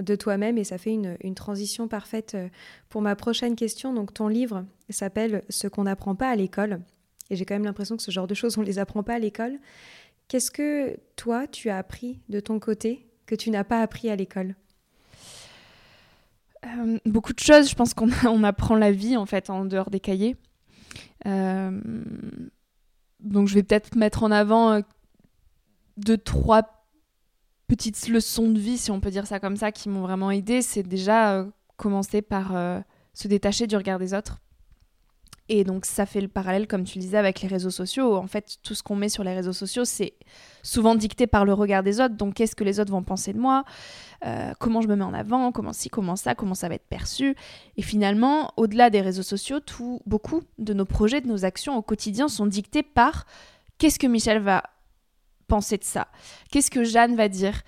de 0.00 0.16
toi-même 0.16 0.58
et 0.58 0.64
ça 0.64 0.78
fait 0.78 0.92
une, 0.92 1.34
transition 1.34 1.88
parfaite 1.88 2.36
pour 2.88 3.00
ma 3.00 3.14
prochaine 3.14 3.54
question. 3.54 3.92
Donc 3.92 4.12
ton 4.12 4.26
livre 4.26 4.64
s'appelle 4.90 5.44
Ce 5.48 5.68
qu'on 5.68 5.84
n'apprend 5.84 6.16
pas 6.16 6.30
à 6.30 6.36
l'école 6.36 6.80
et 7.30 7.36
j'ai 7.36 7.44
quand 7.44 7.54
même 7.54 7.64
l'impression 7.64 7.96
que 7.96 8.02
ce 8.02 8.10
genre 8.10 8.26
de 8.26 8.34
choses 8.34 8.58
on 8.58 8.62
les 8.62 8.80
apprend 8.80 9.04
pas 9.04 9.14
à 9.14 9.18
l'école. 9.20 9.60
Qu'est-ce 10.26 10.50
que 10.50 10.96
toi 11.14 11.46
tu 11.46 11.70
as 11.70 11.78
appris 11.78 12.18
de 12.28 12.40
ton 12.40 12.58
côté 12.58 13.06
que 13.26 13.36
tu 13.36 13.50
n'as 13.50 13.62
pas 13.62 13.82
appris 13.82 14.10
à 14.10 14.16
l'école? 14.16 14.56
Euh, 16.66 16.98
beaucoup 17.06 17.32
de 17.32 17.40
choses. 17.40 17.68
Je 17.68 17.74
pense 17.74 17.94
qu'on 17.94 18.08
on 18.26 18.44
apprend 18.44 18.76
la 18.76 18.92
vie 18.92 19.16
en 19.16 19.26
fait 19.26 19.50
en 19.50 19.64
dehors 19.64 19.90
des 19.90 20.00
cahiers. 20.00 20.36
Euh, 21.26 21.80
donc 23.20 23.48
je 23.48 23.54
vais 23.54 23.62
peut-être 23.62 23.96
mettre 23.96 24.22
en 24.22 24.30
avant 24.30 24.72
euh, 24.72 24.80
deux, 25.96 26.18
trois 26.18 26.86
petites 27.66 28.08
leçons 28.08 28.50
de 28.50 28.58
vie, 28.58 28.78
si 28.78 28.90
on 28.90 29.00
peut 29.00 29.10
dire 29.10 29.26
ça 29.26 29.40
comme 29.40 29.56
ça, 29.56 29.72
qui 29.72 29.88
m'ont 29.88 30.02
vraiment 30.02 30.30
aidé. 30.30 30.62
C'est 30.62 30.82
déjà 30.82 31.46
commencer 31.76 32.20
par 32.20 32.52
se 33.14 33.26
détacher 33.26 33.66
du 33.66 33.76
regard 33.76 33.98
des 33.98 34.12
autres 34.12 34.40
Et 35.50 35.62
donc 35.62 35.84
ça 35.84 36.06
fait 36.06 36.22
le 36.22 36.28
parallèle, 36.28 36.66
comme 36.66 36.84
tu 36.84 36.98
le 36.98 37.02
disais, 37.02 37.18
avec 37.18 37.42
les 37.42 37.48
réseaux 37.48 37.70
sociaux. 37.70 38.16
En 38.16 38.26
fait, 38.26 38.56
tout 38.62 38.74
ce 38.74 38.82
qu'on 38.82 38.96
met 38.96 39.10
sur 39.10 39.24
les 39.24 39.34
réseaux 39.34 39.52
sociaux, 39.52 39.84
c'est 39.84 40.14
souvent 40.62 40.94
dicté 40.94 41.26
par 41.26 41.44
le 41.44 41.52
regard 41.52 41.82
des 41.82 42.00
autres. 42.00 42.14
Donc 42.14 42.34
qu'est-ce 42.34 42.56
que 42.56 42.64
les 42.64 42.80
autres 42.80 42.90
vont 42.90 43.02
penser 43.02 43.34
de 43.34 43.38
moi? 43.38 43.64
Euh, 44.24 44.52
Comment 44.58 44.80
je 44.80 44.88
me 44.88 44.96
mets 44.96 45.04
en 45.04 45.12
avant? 45.12 45.52
Comment 45.52 45.74
ci, 45.74 45.90
comment 45.90 46.16
ça? 46.16 46.34
Comment 46.34 46.54
ça 46.54 46.70
va 46.70 46.76
être 46.76 46.88
perçu? 46.88 47.36
Et 47.76 47.82
finalement, 47.82 48.52
au-delà 48.56 48.88
des 48.88 49.02
réseaux 49.02 49.22
sociaux, 49.22 49.60
tout, 49.60 50.00
beaucoup 50.06 50.40
de 50.58 50.72
nos 50.72 50.86
projets, 50.86 51.20
de 51.20 51.28
nos 51.28 51.44
actions 51.44 51.76
au 51.76 51.82
quotidien 51.82 52.28
sont 52.28 52.46
dictés 52.46 52.82
par 52.82 53.26
qu'est-ce 53.76 53.98
que 53.98 54.06
Michel 54.06 54.40
va 54.40 54.62
penser 55.46 55.76
de 55.76 55.84
ça? 55.84 56.08
Qu'est-ce 56.50 56.70
que 56.70 56.84
Jeanne 56.84 57.16
va 57.16 57.28
dire? 57.28 57.60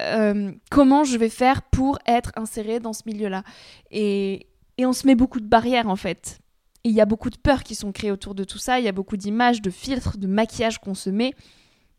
Euh, 0.00 0.52
Comment 0.70 1.04
je 1.04 1.16
vais 1.16 1.30
faire 1.30 1.62
pour 1.62 1.98
être 2.04 2.30
insérée 2.36 2.78
dans 2.78 2.92
ce 2.92 3.04
milieu-là? 3.06 3.42
Et 3.90 4.48
on 4.80 4.92
se 4.92 5.06
met 5.06 5.14
beaucoup 5.14 5.40
de 5.40 5.46
barrières 5.46 5.88
en 5.88 5.96
fait 5.96 6.41
il 6.84 6.92
y 6.92 7.00
a 7.00 7.06
beaucoup 7.06 7.30
de 7.30 7.36
peurs 7.36 7.62
qui 7.62 7.74
sont 7.74 7.92
créées 7.92 8.10
autour 8.10 8.34
de 8.34 8.44
tout 8.44 8.58
ça, 8.58 8.78
il 8.78 8.84
y 8.84 8.88
a 8.88 8.92
beaucoup 8.92 9.16
d'images, 9.16 9.62
de 9.62 9.70
filtres, 9.70 10.18
de 10.18 10.26
maquillage 10.26 10.78
qu'on 10.78 10.94
se 10.94 11.10
met 11.10 11.34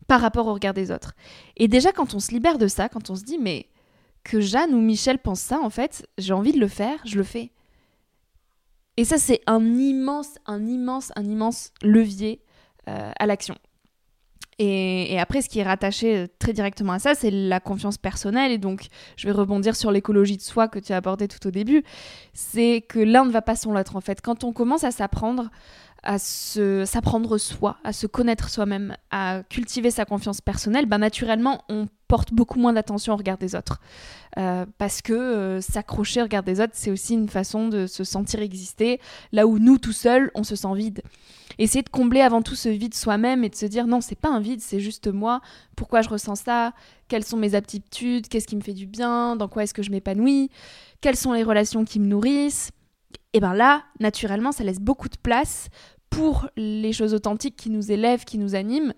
par 0.06 0.20
rapport 0.20 0.46
au 0.46 0.54
regard 0.54 0.74
des 0.74 0.90
autres. 0.90 1.14
Et 1.56 1.68
déjà, 1.68 1.92
quand 1.92 2.14
on 2.14 2.20
se 2.20 2.32
libère 2.32 2.58
de 2.58 2.68
ça, 2.68 2.88
quand 2.88 3.10
on 3.10 3.16
se 3.16 3.24
dit, 3.24 3.38
mais 3.38 3.68
que 4.22 4.40
Jeanne 4.40 4.74
ou 4.74 4.80
Michel 4.80 5.18
pensent 5.18 5.40
ça, 5.40 5.60
en 5.60 5.70
fait, 5.70 6.06
j'ai 6.18 6.32
envie 6.32 6.52
de 6.52 6.60
le 6.60 6.68
faire, 6.68 6.98
je 7.04 7.16
le 7.16 7.22
fais. 7.22 7.52
Et 8.96 9.04
ça, 9.04 9.18
c'est 9.18 9.40
un 9.46 9.64
immense, 9.64 10.38
un 10.46 10.66
immense, 10.66 11.12
un 11.16 11.24
immense 11.24 11.72
levier 11.82 12.42
euh, 12.88 13.10
à 13.18 13.26
l'action. 13.26 13.56
Et, 14.58 15.18
après, 15.18 15.42
ce 15.42 15.48
qui 15.48 15.58
est 15.58 15.64
rattaché 15.64 16.16
euh, 16.16 16.26
très 16.38 16.52
directement 16.52 16.92
à 16.92 16.98
ça, 16.98 17.14
c'est 17.14 17.30
la 17.30 17.60
confiance 17.60 17.98
personnelle. 17.98 18.52
Et 18.52 18.58
donc, 18.58 18.86
je 19.16 19.26
vais 19.26 19.32
rebondir 19.32 19.74
sur 19.76 19.90
l'écologie 19.90 20.36
de 20.36 20.42
soi 20.42 20.68
que 20.68 20.78
tu 20.78 20.92
as 20.92 20.96
abordé 20.96 21.28
tout 21.28 21.44
au 21.46 21.50
début. 21.50 21.82
C'est 22.32 22.84
que 22.88 22.98
l'un 22.98 23.24
ne 23.24 23.30
va 23.30 23.42
pas 23.42 23.56
sans 23.56 23.72
l'autre, 23.72 23.96
en 23.96 24.00
fait. 24.00 24.20
Quand 24.20 24.44
on 24.44 24.52
commence 24.52 24.84
à 24.84 24.90
s'apprendre, 24.90 25.50
à 26.04 26.18
s'apprendre 26.18 27.38
soi, 27.38 27.78
à 27.82 27.92
se 27.92 28.06
connaître 28.06 28.48
soi-même, 28.50 28.96
à 29.10 29.42
cultiver 29.48 29.90
sa 29.90 30.04
confiance 30.04 30.40
personnelle, 30.40 30.86
ben 30.86 30.98
naturellement, 30.98 31.62
on 31.68 31.88
porte 32.08 32.32
beaucoup 32.32 32.58
moins 32.58 32.72
d'attention 32.72 33.14
au 33.14 33.16
regard 33.16 33.38
des 33.38 33.54
autres. 33.54 33.80
Euh, 34.38 34.66
parce 34.78 35.00
que 35.00 35.12
euh, 35.12 35.60
s'accrocher 35.60 36.20
au 36.20 36.24
regard 36.24 36.42
des 36.42 36.60
autres, 36.60 36.74
c'est 36.74 36.90
aussi 36.90 37.14
une 37.14 37.28
façon 37.28 37.68
de 37.68 37.86
se 37.86 38.04
sentir 38.04 38.40
exister, 38.40 39.00
là 39.32 39.46
où 39.46 39.58
nous, 39.58 39.78
tout 39.78 39.92
seuls, 39.92 40.30
on 40.34 40.44
se 40.44 40.56
sent 40.56 40.74
vide. 40.74 41.02
Essayer 41.58 41.82
de 41.82 41.88
combler 41.88 42.20
avant 42.20 42.42
tout 42.42 42.54
ce 42.54 42.68
vide 42.68 42.94
soi-même 42.94 43.44
et 43.44 43.48
de 43.48 43.54
se 43.54 43.66
dire 43.66 43.86
non, 43.86 44.00
c'est 44.00 44.18
pas 44.18 44.30
un 44.30 44.40
vide, 44.40 44.60
c'est 44.60 44.80
juste 44.80 45.08
moi. 45.08 45.40
Pourquoi 45.76 46.02
je 46.02 46.08
ressens 46.08 46.36
ça? 46.36 46.72
Quelles 47.08 47.24
sont 47.24 47.36
mes 47.36 47.54
aptitudes? 47.54 48.28
Qu'est-ce 48.28 48.46
qui 48.46 48.56
me 48.56 48.60
fait 48.60 48.72
du 48.72 48.86
bien? 48.86 49.36
Dans 49.36 49.48
quoi 49.48 49.62
est-ce 49.62 49.74
que 49.74 49.82
je 49.82 49.90
m'épanouis? 49.90 50.50
Quelles 51.00 51.16
sont 51.16 51.32
les 51.32 51.44
relations 51.44 51.84
qui 51.84 52.00
me 52.00 52.06
nourrissent? 52.06 52.70
Et 53.34 53.40
bien 53.40 53.54
là, 53.54 53.82
naturellement, 53.98 54.52
ça 54.52 54.62
laisse 54.62 54.80
beaucoup 54.80 55.08
de 55.08 55.16
place 55.16 55.68
pour 56.10 56.48
les 56.56 56.92
choses 56.92 57.14
authentiques 57.14 57.56
qui 57.56 57.70
nous 57.70 57.90
élèvent, 57.90 58.24
qui 58.24 58.38
nous 58.38 58.54
animent, 58.54 58.94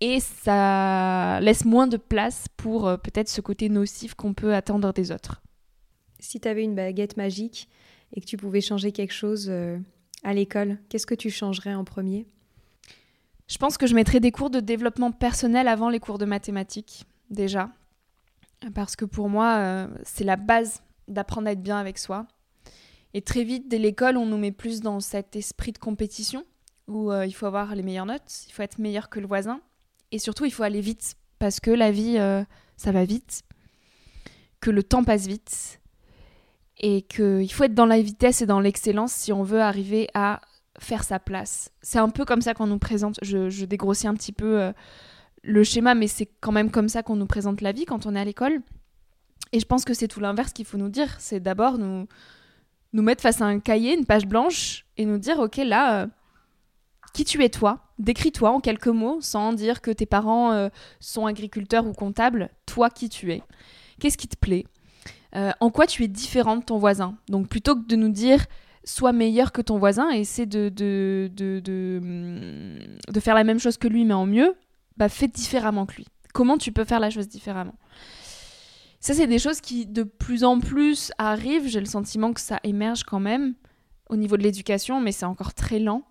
et 0.00 0.20
ça 0.20 1.40
laisse 1.40 1.64
moins 1.64 1.86
de 1.86 1.96
place 1.96 2.46
pour 2.56 2.86
euh, 2.86 2.96
peut-être 2.96 3.28
ce 3.28 3.40
côté 3.40 3.68
nocif 3.68 4.14
qu'on 4.14 4.34
peut 4.34 4.54
attendre 4.54 4.92
des 4.92 5.12
autres. 5.12 5.42
Si 6.18 6.40
tu 6.40 6.48
avais 6.48 6.64
une 6.64 6.74
baguette 6.74 7.16
magique 7.16 7.68
et 8.14 8.20
que 8.20 8.26
tu 8.26 8.36
pouvais 8.36 8.60
changer 8.60 8.92
quelque 8.92 9.12
chose 9.12 9.46
euh, 9.48 9.78
à 10.24 10.34
l'école, 10.34 10.78
qu'est-ce 10.88 11.06
que 11.06 11.14
tu 11.14 11.30
changerais 11.30 11.74
en 11.74 11.84
premier? 11.84 12.26
Je 13.48 13.58
pense 13.58 13.76
que 13.76 13.86
je 13.86 13.94
mettrais 13.94 14.20
des 14.20 14.32
cours 14.32 14.50
de 14.50 14.60
développement 14.60 15.12
personnel 15.12 15.68
avant 15.68 15.88
les 15.88 16.00
cours 16.00 16.18
de 16.18 16.24
mathématiques, 16.24 17.04
déjà. 17.30 17.70
Parce 18.74 18.96
que 18.96 19.04
pour 19.04 19.28
moi, 19.28 19.56
euh, 19.58 19.88
c'est 20.04 20.24
la 20.24 20.36
base 20.36 20.82
d'apprendre 21.08 21.48
à 21.48 21.52
être 21.52 21.62
bien 21.62 21.78
avec 21.78 21.98
soi. 21.98 22.26
Et 23.14 23.22
très 23.22 23.44
vite, 23.44 23.68
dès 23.68 23.78
l'école, 23.78 24.16
on 24.16 24.26
nous 24.26 24.38
met 24.38 24.52
plus 24.52 24.80
dans 24.80 25.00
cet 25.00 25.36
esprit 25.36 25.72
de 25.72 25.78
compétition 25.78 26.44
où 26.88 27.12
euh, 27.12 27.26
il 27.26 27.32
faut 27.32 27.46
avoir 27.46 27.74
les 27.74 27.82
meilleures 27.82 28.06
notes, 28.06 28.44
il 28.48 28.52
faut 28.52 28.62
être 28.62 28.78
meilleur 28.78 29.08
que 29.08 29.20
le 29.20 29.26
voisin, 29.26 29.60
et 30.10 30.18
surtout 30.18 30.44
il 30.44 30.52
faut 30.52 30.62
aller 30.62 30.80
vite, 30.80 31.16
parce 31.38 31.60
que 31.60 31.70
la 31.70 31.90
vie, 31.90 32.18
euh, 32.18 32.42
ça 32.76 32.92
va 32.92 33.04
vite, 33.04 33.42
que 34.60 34.70
le 34.70 34.82
temps 34.82 35.04
passe 35.04 35.26
vite, 35.26 35.80
et 36.78 37.02
qu'il 37.02 37.50
faut 37.52 37.64
être 37.64 37.74
dans 37.74 37.86
la 37.86 38.00
vitesse 38.00 38.42
et 38.42 38.46
dans 38.46 38.60
l'excellence 38.60 39.12
si 39.12 39.32
on 39.32 39.42
veut 39.42 39.60
arriver 39.60 40.08
à 40.14 40.40
faire 40.78 41.04
sa 41.04 41.18
place. 41.18 41.70
C'est 41.82 41.98
un 41.98 42.08
peu 42.08 42.24
comme 42.24 42.40
ça 42.40 42.54
qu'on 42.54 42.66
nous 42.66 42.78
présente, 42.78 43.18
je, 43.22 43.64
dégrossis 43.64 44.08
un 44.08 44.14
petit 44.14 44.32
peu 44.32 44.60
euh, 44.60 44.72
le 45.42 45.64
schéma, 45.64 45.94
mais 45.94 46.08
c'est 46.08 46.28
quand 46.40 46.52
même 46.52 46.70
comme 46.70 46.88
ça 46.88 47.02
qu'on 47.02 47.16
nous 47.16 47.26
présente 47.26 47.60
la 47.60 47.72
vie 47.72 47.84
quand 47.84 48.06
on 48.06 48.16
est 48.16 48.20
à 48.20 48.24
l'école. 48.24 48.60
Et 49.52 49.60
je 49.60 49.66
pense 49.66 49.84
que 49.84 49.92
c'est 49.94 50.08
tout 50.08 50.20
l'inverse 50.20 50.52
qu'il 50.52 50.64
faut 50.64 50.78
nous 50.78 50.88
dire, 50.88 51.14
c'est 51.18 51.40
d'abord 51.40 51.78
nous, 51.78 52.06
nous 52.92 53.02
mettre 53.02 53.22
face 53.22 53.40
à 53.40 53.46
un 53.46 53.58
cahier, 53.60 53.94
une 53.96 54.06
page 54.06 54.26
blanche, 54.26 54.84
et 54.96 55.04
nous 55.04 55.18
dire, 55.18 55.38
ok, 55.38 55.56
là 55.58 56.08
qui 57.12 57.24
tu 57.24 57.42
es 57.44 57.48
toi? 57.48 57.80
Décris-toi 57.98 58.50
en 58.50 58.60
quelques 58.60 58.88
mots, 58.88 59.18
sans 59.20 59.52
dire 59.52 59.80
que 59.80 59.90
tes 59.90 60.06
parents 60.06 60.52
euh, 60.52 60.68
sont 60.98 61.26
agriculteurs 61.26 61.86
ou 61.86 61.92
comptables. 61.92 62.48
Toi, 62.66 62.90
qui 62.90 63.08
tu 63.08 63.32
es? 63.32 63.42
Qu'est-ce 64.00 64.16
qui 64.16 64.28
te 64.28 64.36
plaît? 64.36 64.64
Euh, 65.36 65.52
En 65.60 65.70
quoi 65.70 65.86
tu 65.86 66.04
es 66.04 66.08
différent 66.08 66.56
de 66.56 66.64
ton 66.64 66.78
voisin? 66.78 67.16
Donc 67.28 67.48
plutôt 67.48 67.76
que 67.76 67.86
de 67.86 67.96
nous 67.96 68.08
dire 68.08 68.46
sois 68.84 69.12
meilleur 69.12 69.52
que 69.52 69.62
ton 69.62 69.78
voisin 69.78 70.10
et 70.12 70.20
essaie 70.20 70.46
de, 70.46 70.68
de, 70.68 71.30
de, 71.32 71.60
de, 71.64 73.20
faire 73.20 73.34
la 73.36 73.44
même 73.44 73.60
chose 73.60 73.76
que 73.76 73.86
lui 73.86 74.04
mais 74.04 74.14
en 74.14 74.26
mieux, 74.26 74.56
bah 74.96 75.08
fais 75.08 75.28
différemment 75.28 75.86
que 75.86 75.96
lui. 75.96 76.06
Comment 76.34 76.58
tu 76.58 76.72
peux 76.72 76.84
faire 76.84 76.98
la 76.98 77.08
chose 77.08 77.28
différemment? 77.28 77.74
Ça, 79.02 79.14
c'est 79.14 79.26
des 79.26 79.40
choses 79.40 79.60
qui 79.60 79.84
de 79.84 80.04
plus 80.04 80.44
en 80.44 80.60
plus 80.60 81.10
arrivent. 81.18 81.66
J'ai 81.66 81.80
le 81.80 81.86
sentiment 81.86 82.32
que 82.32 82.40
ça 82.40 82.60
émerge 82.62 83.02
quand 83.02 83.18
même 83.18 83.54
au 84.08 84.14
niveau 84.14 84.36
de 84.36 84.44
l'éducation, 84.44 85.00
mais 85.00 85.10
c'est 85.10 85.26
encore 85.26 85.54
très 85.54 85.80
lent. 85.80 86.04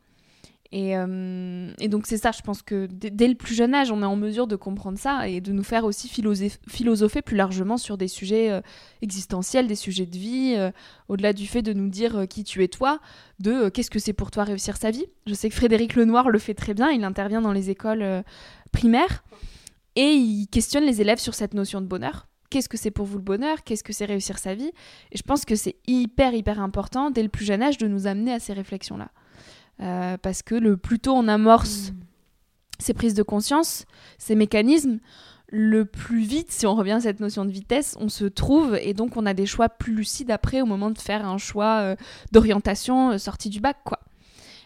Euh, 0.74 1.74
et, 1.80 1.88
donc 1.88 2.06
c'est 2.06 2.18
ça, 2.18 2.32
je 2.32 2.42
pense 2.42 2.62
que 2.62 2.88
dès 2.92 3.28
le 3.30 3.36
plus 3.36 3.56
jeune 3.56 3.74
âge, 3.74 3.92
on 3.92 4.02
est 4.02 4.06
en 4.06 4.18
mesure 4.18 4.46
de 4.46 4.58
comprendre 4.58 5.00
ça 5.00 5.30
et 5.30 5.40
de 5.40 5.54
nous 5.54 5.64
faire 5.64 5.86
aussi 5.86 6.10
philosopher 6.10 7.22
plus 7.22 7.38
largement 7.38 7.78
sur 7.78 7.98
des 7.98 8.10
sujets 8.10 8.52
euh, 8.52 8.62
existentiels, 9.02 9.68
des 9.68 9.76
sujets 9.76 10.06
de 10.06 10.18
vie, 10.18 10.56
euh, 10.58 10.72
au-delà 11.08 11.32
du 11.32 11.48
fait 11.48 11.62
de 11.62 11.72
nous 11.72 11.90
dire 11.90 12.26
qui 12.30 12.44
tu 12.44 12.62
es 12.62 12.68
toi, 12.68 13.00
de 13.40 13.70
qu'est-ce 13.70 13.90
que 13.90 14.00
c'est 14.00 14.14
pour 14.14 14.32
toi 14.32 14.44
réussir 14.44 14.76
sa 14.76 14.92
vie. 14.92 15.06
Je 15.28 15.34
sais 15.34 15.48
que 15.48 15.56
Frédéric 15.56 15.96
Lenoir 15.96 16.30
le 16.30 16.40
fait 16.40 16.56
très 16.56 16.74
bien, 16.74 16.90
il 16.90 17.06
intervient 17.06 17.42
dans 17.42 17.54
les 17.54 17.70
écoles 17.70 18.24
primaires 18.74 19.24
et 19.96 20.12
il 20.12 20.48
questionne 20.48 20.84
les 20.84 21.00
élèves 21.00 21.20
sur 21.20 21.36
cette 21.36 21.54
notion 21.54 21.80
de 21.80 21.88
bonheur. 21.88 22.28
Qu'est-ce 22.52 22.68
que 22.68 22.78
c'est 22.78 22.92
pour 22.92 23.06
vous 23.06 23.18
le 23.18 23.24
bonheur 23.24 23.64
Qu'est-ce 23.64 23.84
que 23.84 23.94
c'est 23.94 24.04
réussir 24.04 24.38
sa 24.38 24.54
vie 24.54 24.72
Et 25.12 25.18
je 25.18 25.24
pense 25.24 25.46
que 25.46 25.56
c'est 25.56 25.78
hyper, 25.88 26.34
hyper 26.34 26.60
important 26.60 27.10
dès 27.10 27.24
le 27.24 27.30
plus 27.30 27.46
jeune 27.46 27.64
âge 27.64 27.78
de 27.78 27.88
nous 27.88 28.08
amener 28.08 28.34
à 28.34 28.40
ces 28.40 28.52
réflexions-là. 28.52 29.10
Euh, 29.80 30.18
parce 30.18 30.44
que 30.44 30.54
le 30.54 30.76
plus 30.76 31.00
tôt 31.00 31.14
on 31.14 31.30
amorce 31.30 31.92
mm. 31.92 31.96
ces 32.78 32.94
prises 32.94 33.14
de 33.14 33.24
conscience, 33.24 33.86
ces 34.18 34.36
mécanismes, 34.36 35.00
le 35.48 35.86
plus 35.86 36.24
vite, 36.24 36.52
si 36.52 36.68
on 36.68 36.76
revient 36.76 36.92
à 36.92 37.00
cette 37.00 37.22
notion 37.22 37.46
de 37.46 37.52
vitesse, 37.52 37.96
on 38.02 38.10
se 38.10 38.26
trouve 38.26 38.76
et 38.76 38.94
donc 38.94 39.16
on 39.16 39.26
a 39.26 39.34
des 39.34 39.46
choix 39.46 39.70
plus 39.70 39.96
lucides 39.96 40.30
après 40.30 40.62
au 40.62 40.66
moment 40.66 40.92
de 40.92 41.00
faire 41.00 41.26
un 41.26 41.38
choix 41.38 41.80
euh, 41.80 41.96
d'orientation 42.34 43.12
euh, 43.12 43.18
sortie 43.18 43.50
du 43.50 43.62
bac, 43.62 43.78
quoi. 43.86 44.02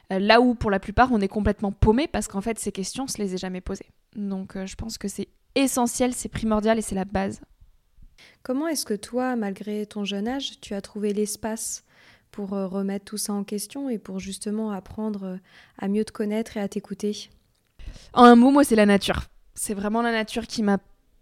là 0.10 0.42
où 0.42 0.56
pour 0.56 0.72
la 0.72 0.80
plupart 0.80 1.12
on 1.12 1.22
est 1.22 1.28
complètement 1.28 1.72
paumé 1.72 2.08
parce 2.08 2.28
qu'en 2.28 2.42
fait 2.42 2.58
ces 2.58 2.72
questions 2.72 3.04
on 3.04 3.08
se 3.08 3.20
les 3.20 3.36
a 3.36 3.38
jamais 3.38 3.62
posées. 3.62 3.92
Donc 4.16 4.58
je 4.66 4.76
pense 4.76 4.98
que 4.98 5.08
c'est 5.08 5.28
essentiel, 5.54 6.16
c'est 6.16 6.30
primordial 6.30 6.80
et 6.80 6.82
c'est 6.82 6.96
la 6.96 7.06
base. 7.06 7.42
Comment 8.44 8.68
est-ce 8.68 8.86
que 8.86 8.94
toi, 8.94 9.36
malgré 9.36 9.86
ton 9.86 10.06
jeune 10.06 10.28
âge, 10.28 10.60
tu 10.62 10.74
as 10.74 10.82
trouvé 10.82 11.14
l'espace 11.14 11.84
pour 12.32 12.54
euh, 12.54 12.68
remettre 12.68 13.06
tout 13.06 13.18
ça 13.18 13.34
en 13.34 13.44
question 13.44 13.90
et 13.90 13.98
pour 13.98 14.20
justement 14.20 14.72
apprendre 14.72 15.24
euh, 15.24 15.38
à 15.80 15.88
mieux 15.88 16.06
te 16.06 16.12
connaître 16.12 16.58
et 16.58 16.60
à 16.60 16.68
t'écouter? 16.68 17.30
En 18.14 18.26
un 18.26 18.36
mot, 18.36 18.52
moi, 18.52 18.64
c'est 18.64 18.76
la 18.76 18.86
nature. 18.86 19.24
C'est 19.54 19.74
vraiment 19.74 20.02
la 20.02 20.12
nature 20.12 20.48
qui 20.48 20.64
m'a 20.64 20.78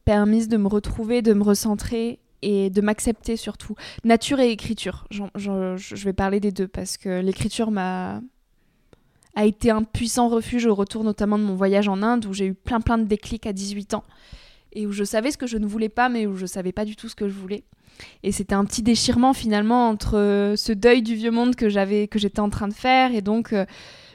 permis 0.06 0.48
de 0.48 0.58
me 0.58 0.68
retrouver, 0.68 1.22
de 1.22 1.34
me 1.34 1.44
recentrer 1.44 2.20
et 2.42 2.70
de 2.70 2.82
m'accepter 2.82 3.38
surtout. 3.38 3.76
Nature 4.04 4.40
et 4.40 4.52
écriture. 4.52 5.08
je 5.12 6.04
vais 6.04 6.14
parler 6.14 6.40
des 6.40 6.52
deux 6.52 6.68
parce 6.68 6.98
que 6.98 7.22
l'écriture 7.22 7.72
m'a 7.72 8.22
a 9.36 9.46
été 9.46 9.72
un 9.72 9.84
puissant 9.84 10.30
refuge 10.30 10.66
au 10.66 10.76
retour 10.76 11.04
notamment 11.04 11.40
de 11.40 11.44
mon 11.44 11.56
voyage 11.56 11.88
en 11.88 12.04
Inde 12.04 12.26
où 12.26 12.34
j'ai 12.34 12.48
eu 12.48 12.54
plein 12.54 12.82
plein 12.82 12.98
de 12.98 13.06
déclics 13.06 13.48
à 13.48 13.54
18 13.54 13.96
ans 13.96 14.04
et 14.74 14.86
où 14.88 14.92
je 14.92 15.04
savais 15.04 15.32
ce 15.32 15.38
que 15.38 15.48
je 15.48 15.58
ne 15.58 15.66
voulais 15.66 15.90
pas 15.90 16.10
mais 16.10 16.26
où 16.28 16.36
je 16.36 16.46
savais 16.46 16.72
pas 16.72 16.86
du 16.86 16.96
tout 16.96 17.10
ce 17.10 17.16
que 17.16 17.28
je 17.28 17.34
voulais. 17.34 17.64
Et 18.24 18.32
c'était 18.32 18.56
un 18.56 18.66
petit 18.66 18.82
déchirement 18.82 19.34
finalement 19.34 19.88
entre 19.90 20.18
euh, 20.18 20.56
ce 20.56 20.72
deuil 20.72 21.02
du 21.02 21.16
vieux 21.16 21.32
monde 21.32 21.56
que 21.56 21.70
j'avais, 21.70 22.08
que 22.08 22.20
j'étais 22.20 22.40
en 22.40 22.50
train 22.50 22.68
de 22.68 22.74
faire, 22.74 23.14
et 23.14 23.22
donc 23.22 23.54
euh, 23.54 23.66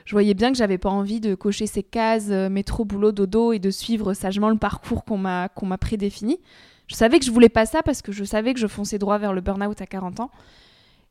je 0.04 0.12
voyais 0.12 0.34
bien 0.34 0.50
que 0.50 0.58
j'avais 0.58 0.78
pas 0.78 0.88
envie 0.88 1.20
de 1.20 1.34
cocher 1.34 1.66
ces 1.66 1.82
cases 1.82 2.28
euh, 2.30 2.48
métro, 2.48 2.84
boulot, 2.84 3.12
dodo 3.12 3.52
et 3.52 3.58
de 3.58 3.70
suivre 3.70 4.14
sagement 4.14 4.50
le 4.50 4.56
parcours 4.56 5.04
qu'on 5.04 5.18
m'a 5.18 5.48
qu'on 5.48 5.66
m'a 5.66 5.78
prédéfini. 5.78 6.40
Je 6.88 6.94
savais 6.94 7.18
que 7.18 7.24
je 7.24 7.30
voulais 7.30 7.50
pas 7.50 7.66
ça 7.66 7.82
parce 7.82 8.02
que 8.02 8.12
je 8.12 8.24
savais 8.24 8.54
que 8.54 8.60
je 8.60 8.66
fonçais 8.66 8.98
droit 8.98 9.18
vers 9.18 9.32
le 9.32 9.42
burn-out 9.42 9.80
à 9.80 9.86
40 9.86 10.20
ans. 10.20 10.30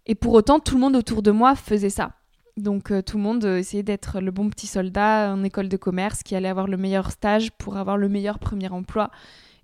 Et 0.08 0.16
pour 0.16 0.34
autant, 0.34 0.60
tout 0.60 0.76
le 0.76 0.82
monde 0.82 0.96
autour 0.96 1.22
de 1.22 1.32
moi 1.32 1.56
faisait 1.56 1.90
ça. 1.92 2.14
Donc 2.58 2.92
tout 3.06 3.18
le 3.18 3.24
monde 3.24 3.46
essayait 3.46 3.84
d'être 3.84 4.20
le 4.20 4.32
bon 4.32 4.50
petit 4.50 4.68
soldat 4.68 5.32
en 5.32 5.44
école 5.44 5.70
de 5.70 5.78
commerce 5.78 6.24
qui 6.24 6.36
allait 6.36 6.50
avoir 6.50 6.68
le 6.68 6.76
meilleur 6.76 7.12
stage 7.12 7.52
pour 7.52 7.78
avoir 7.78 7.98
le 7.98 8.10
meilleur 8.10 8.40
premier 8.40 8.68
emploi 8.70 9.12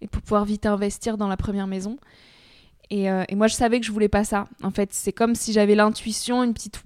et 0.01 0.07
pour 0.07 0.21
pouvoir 0.21 0.45
vite 0.45 0.65
investir 0.65 1.17
dans 1.17 1.27
la 1.27 1.37
première 1.37 1.65
maison. 1.67 1.97
Et, 2.91 3.07
moi, 3.33 3.47
je 3.47 3.55
savais 3.55 3.79
que 3.79 3.85
je 3.87 3.91
voulais 3.91 4.09
pas 4.09 4.23
ça. 4.23 4.45
En 4.61 4.69
fait, 4.69 4.93
c'est 4.93 5.13
comme 5.13 5.33
si 5.33 5.51
j'avais 5.51 5.73
l'intuition, 5.73 6.43
une 6.43 6.53
petite, 6.53 6.83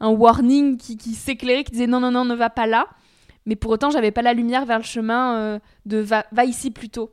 un, 0.00 0.08
warning 0.08 0.78
qui, 0.78 0.96
qui 0.96 1.12
s'éclairait, 1.12 1.64
qui 1.64 1.72
disait 1.72 1.86
non, 1.86 2.00
non, 2.00 2.10
non, 2.10 2.24
ne 2.24 2.34
va 2.34 2.48
pas 2.48 2.66
là. 2.66 2.86
Mais 3.44 3.54
pour 3.54 3.70
autant, 3.70 3.90
j'avais 3.90 4.12
pas 4.12 4.22
la 4.22 4.32
lumière 4.32 4.64
vers 4.64 4.78
le 4.78 4.84
chemin 4.84 5.60
de 5.84 5.98
va, 5.98 6.24
va 6.32 6.46
ici 6.46 6.70
plutôt. 6.70 7.10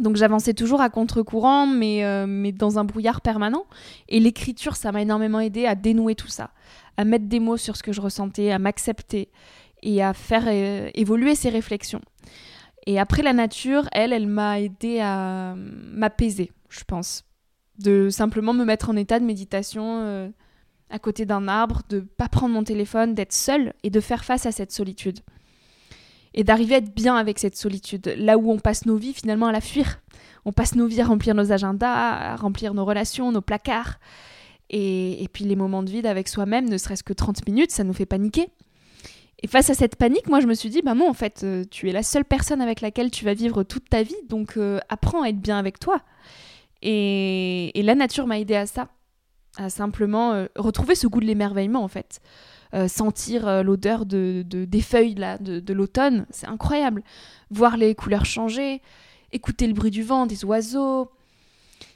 Donc 0.00 0.16
j'avançais 0.16 0.54
toujours 0.54 0.80
à 0.80 0.88
contre-courant, 0.88 1.66
mais, 1.66 2.04
euh, 2.04 2.26
mais 2.26 2.52
dans 2.52 2.78
un 2.78 2.84
brouillard 2.84 3.20
permanent. 3.20 3.66
Et 4.08 4.18
l'écriture, 4.18 4.76
ça 4.76 4.92
m'a 4.92 5.02
énormément 5.02 5.40
aidé 5.40 5.66
à 5.66 5.74
dénouer 5.74 6.14
tout 6.14 6.28
ça, 6.28 6.50
à 6.96 7.04
mettre 7.04 7.26
des 7.26 7.40
mots 7.40 7.58
sur 7.58 7.76
ce 7.76 7.82
que 7.82 7.92
je 7.92 8.00
ressentais, 8.00 8.50
à 8.50 8.58
m'accepter 8.58 9.28
et 9.82 10.02
à 10.02 10.14
faire 10.14 10.44
euh, 10.46 10.90
évoluer 10.94 11.34
ces 11.34 11.50
réflexions. 11.50 12.00
Et 12.86 12.98
après 12.98 13.22
la 13.22 13.34
nature, 13.34 13.88
elle, 13.92 14.12
elle 14.12 14.26
m'a 14.26 14.60
aidé 14.60 15.00
à 15.00 15.54
m'apaiser, 15.56 16.50
je 16.70 16.82
pense. 16.84 17.24
De 17.78 18.08
simplement 18.08 18.54
me 18.54 18.64
mettre 18.64 18.90
en 18.90 18.96
état 18.96 19.20
de 19.20 19.24
méditation 19.24 20.00
euh, 20.02 20.28
à 20.88 20.98
côté 20.98 21.26
d'un 21.26 21.46
arbre, 21.46 21.82
de 21.90 22.00
pas 22.00 22.28
prendre 22.28 22.54
mon 22.54 22.64
téléphone, 22.64 23.14
d'être 23.14 23.34
seule 23.34 23.74
et 23.82 23.90
de 23.90 24.00
faire 24.00 24.24
face 24.24 24.46
à 24.46 24.52
cette 24.52 24.72
solitude 24.72 25.20
et 26.34 26.44
d'arriver 26.44 26.76
à 26.76 26.78
être 26.78 26.94
bien 26.94 27.16
avec 27.16 27.38
cette 27.38 27.56
solitude, 27.56 28.14
là 28.16 28.38
où 28.38 28.50
on 28.50 28.58
passe 28.58 28.86
nos 28.86 28.96
vies 28.96 29.14
finalement 29.14 29.46
à 29.46 29.52
la 29.52 29.60
fuir. 29.60 30.00
On 30.44 30.52
passe 30.52 30.74
nos 30.74 30.86
vies 30.86 31.00
à 31.00 31.04
remplir 31.04 31.34
nos 31.34 31.52
agendas, 31.52 31.92
à 31.92 32.36
remplir 32.36 32.74
nos 32.74 32.84
relations, 32.84 33.32
nos 33.32 33.40
placards. 33.40 33.98
Et, 34.70 35.28
puis 35.32 35.44
les 35.44 35.56
moments 35.56 35.82
de 35.82 35.90
vide 35.90 36.06
avec 36.06 36.28
soi-même, 36.28 36.68
ne 36.68 36.78
serait-ce 36.78 37.02
que 37.02 37.12
30 37.12 37.46
minutes, 37.46 37.72
ça 37.72 37.82
nous 37.82 37.92
fait 37.92 38.06
paniquer. 38.06 38.48
Et 39.42 39.48
face 39.48 39.70
à 39.70 39.74
cette 39.74 39.96
panique, 39.96 40.28
moi 40.28 40.40
je 40.40 40.46
me 40.46 40.54
suis 40.54 40.68
dit, 40.68 40.82
bah 40.82 40.94
non, 40.94 41.08
en 41.08 41.14
fait, 41.14 41.42
euh, 41.42 41.64
tu 41.70 41.88
es 41.88 41.92
la 41.92 42.02
seule 42.02 42.24
personne 42.24 42.60
avec 42.60 42.80
laquelle 42.80 43.10
tu 43.10 43.24
vas 43.24 43.34
vivre 43.34 43.62
toute 43.64 43.88
ta 43.88 44.02
vie, 44.02 44.16
donc 44.28 44.56
euh, 44.56 44.78
apprends 44.88 45.22
à 45.22 45.28
être 45.28 45.40
bien 45.40 45.58
avec 45.58 45.78
toi. 45.80 46.02
Et, 46.82 47.72
la 47.74 47.94
nature 47.94 48.26
m'a 48.26 48.38
aidé 48.38 48.54
à 48.54 48.66
ça, 48.66 48.88
à 49.56 49.70
simplement 49.70 50.32
euh, 50.32 50.46
retrouver 50.56 50.94
ce 50.94 51.06
goût 51.06 51.20
de 51.20 51.26
l'émerveillement 51.26 51.82
en 51.82 51.88
fait. 51.88 52.20
Euh, 52.72 52.86
sentir 52.86 53.48
euh, 53.48 53.64
l'odeur 53.64 54.06
de, 54.06 54.44
des 54.46 54.80
feuilles 54.80 55.16
là, 55.16 55.38
de, 55.38 55.72
l'automne, 55.72 56.26
c'est 56.30 56.46
incroyable. 56.46 57.02
Voir 57.50 57.76
les 57.76 57.96
couleurs 57.96 58.24
changer, 58.24 58.80
écouter 59.32 59.66
le 59.66 59.72
bruit 59.72 59.90
du 59.90 60.04
vent, 60.04 60.26
des 60.26 60.44
oiseaux, 60.44 61.10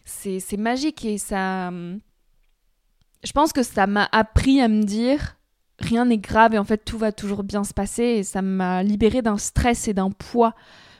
c'est 0.04 0.56
magique 0.56 1.04
et 1.04 1.18
ça... 1.18 1.70
Je 1.70 3.32
pense 3.32 3.52
que 3.52 3.62
ça 3.62 3.86
m'a 3.86 4.08
appris 4.12 4.60
à 4.60 4.68
me 4.68 4.82
dire 4.82 5.36
rien 5.78 6.04
n'est 6.04 6.18
grave 6.18 6.54
et 6.54 6.58
en 6.58 6.64
fait 6.64 6.84
tout 6.84 6.98
va 6.98 7.12
toujours 7.12 7.44
bien 7.44 7.64
se 7.64 7.72
passer. 7.72 8.02
Et 8.02 8.22
ça 8.22 8.42
m'a 8.42 8.82
libéré 8.82 9.22
d'un 9.22 9.38
stress 9.38 9.88
et 9.88 9.94
d'un 9.94 10.10
poids 10.10 10.54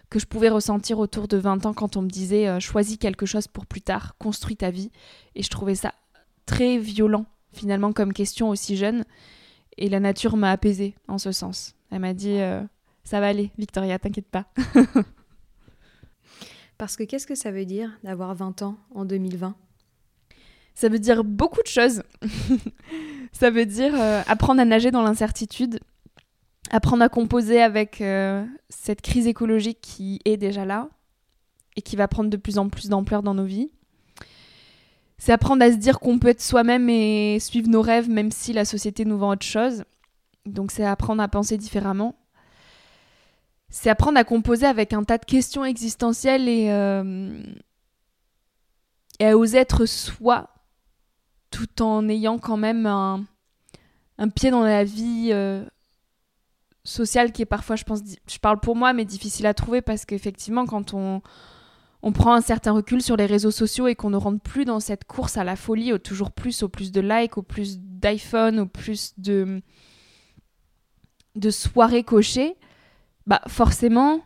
que 0.09 0.19
je 0.19 0.27
pouvais 0.27 0.49
ressentir 0.49 1.01
autour 1.01 1.27
de 1.27 1.37
20 1.37 1.67
ans 1.67 1.75
quand 1.75 1.97
on 1.97 2.03
me 2.03 2.09
disait 2.09 2.49
euh, 2.49 2.61
choisis 2.61 2.97
quelque 2.97 3.27
chose 3.27 3.49
pour 3.49 3.67
plus 3.67 3.83
tard, 3.83 4.15
construis 4.19 4.57
ta 4.57 4.71
vie. 4.71 4.91
Et 5.35 5.43
je 5.43 5.51
trouvais 5.51 5.75
ça 5.75 5.93
très 6.47 6.79
violent 6.79 7.27
finalement 7.53 7.93
comme 7.93 8.13
question 8.13 8.49
aussi 8.49 8.77
jeune 8.77 9.05
et 9.79 9.89
la 9.89 10.01
nature 10.01 10.37
m'a 10.37 10.51
apaisée 10.51 10.95
en 11.09 11.19
ce 11.19 11.33
sens. 11.33 11.75
Elle 11.91 12.01
m'a 12.01 12.15
dit 12.15 12.41
euh, 12.41 12.63
Ça 13.05 13.21
va 13.21 13.29
aller, 13.29 13.51
Victoria, 13.59 13.99
t'inquiète 13.99 14.29
pas. 14.29 14.47
Parce 16.79 16.97
que 16.97 17.05
qu'est-ce 17.05 17.27
que 17.27 17.35
ça 17.35 17.51
veut 17.51 17.65
dire 17.65 17.91
d'avoir 18.03 18.35
20 18.35 18.63
ans 18.63 18.77
en 18.95 19.05
2020 19.05 19.55
Ça 20.75 20.89
veut 20.89 20.99
dire 20.99 21.25
beaucoup 21.25 21.63
de 21.63 21.69
choses. 21.69 22.03
ça 23.33 23.51
veut 23.51 23.67
dire 23.67 23.95
euh, 23.95 24.23
apprendre 24.27 24.61
à 24.61 24.65
nager 24.65 24.91
dans 24.91 25.03
l'incertitude, 25.03 25.79
apprendre 26.71 27.03
à 27.05 27.09
composer 27.09 27.63
avec 27.63 28.01
euh, 28.01 28.45
cette 28.69 29.03
crise 29.03 29.27
écologique 29.27 29.81
qui 29.81 30.21
est 30.25 30.37
déjà 30.37 30.65
là 30.65 30.89
et 31.77 31.83
qui 31.83 31.97
va 31.97 32.09
prendre 32.09 32.31
de 32.31 32.37
plus 32.37 32.59
en 32.59 32.69
plus 32.69 32.89
d'ampleur 32.89 33.23
dans 33.23 33.35
nos 33.35 33.45
vies 33.45 33.71
c'est 35.25 35.33
apprendre 35.33 35.65
à 35.65 35.73
se 35.73 35.77
dire 35.77 36.01
qu'on 36.01 36.19
peut 36.19 36.29
être 36.29 36.43
soi-même 36.43 36.91
et 36.91 37.39
suivre 37.41 37.71
nos 37.71 37.81
rêves 37.81 38.11
même 38.11 38.31
si 38.31 38.53
la 38.53 38.67
société 38.67 39.07
nous 39.07 39.17
vend 39.17 39.31
autre 39.31 39.47
chose. 39.47 39.85
Donc 40.45 40.71
c'est 40.71 40.85
apprendre 40.85 41.23
à 41.23 41.29
penser 41.29 41.57
différemment. 41.57 42.15
C'est 43.71 43.89
apprendre 43.89 44.19
à 44.19 44.25
composer 44.25 44.67
avec 44.67 44.93
un 44.93 45.03
tas 45.03 45.17
de 45.17 45.25
questions 45.25 45.65
existentielles 45.65 46.47
et, 46.47 46.71
euh, 46.71 47.43
et 49.19 49.29
à 49.29 49.39
oser 49.39 49.57
être 49.57 49.87
soi 49.87 50.51
tout 51.51 51.81
en 51.81 52.07
ayant 52.11 52.39
quand 52.39 52.59
même 52.59 52.85
un, 52.85 53.25
pied 54.37 54.51
dans 54.51 54.63
la 54.63 54.85
vie 54.85 55.31
euh, 55.33 55.65
sociale 56.85 57.33
qui 57.33 57.41
est 57.41 57.47
parfois, 57.47 57.77
je 57.77 57.85
pense, 57.85 58.01
je 58.31 58.39
parle 58.41 58.61
pour 58.61 58.77
moi, 58.77 58.93
mais 58.93 59.07
difficile 59.07 59.47
à 59.47 59.55
trouver 59.55 59.81
parce 59.81 60.05
qu'effectivement 60.05 60.67
quand 60.67 60.93
on 60.93 61.23
on 62.07 62.13
prend 62.13 62.35
un 62.35 62.43
certain 62.43 62.73
recul 62.73 63.01
sur 63.01 63.17
les 63.17 63.25
réseaux 63.25 63.51
sociaux 63.51 63.87
et 63.87 63.95
qu'on 63.95 64.11
ne 64.11 64.19
rentre 64.19 64.43
plus 64.43 64.67
dans 64.67 64.79
cette 64.79 65.05
course 65.05 65.39
à 65.39 65.43
la 65.43 65.57
folie, 65.57 65.91
au 65.91 65.97
toujours 65.97 66.33
plus, 66.33 66.63
au 66.63 66.69
plus 66.69 66.93
de 66.93 67.01
likes, 67.01 67.39
au 67.39 67.43
plus 67.43 67.79
d'iPhone, 67.81 68.61
au 68.61 68.67
plus 68.67 69.15
de, 69.17 69.63
de 71.35 71.51
soirées 71.51 72.05
cochées, 72.05 72.57
bah 73.27 73.41
forcément, 73.49 74.21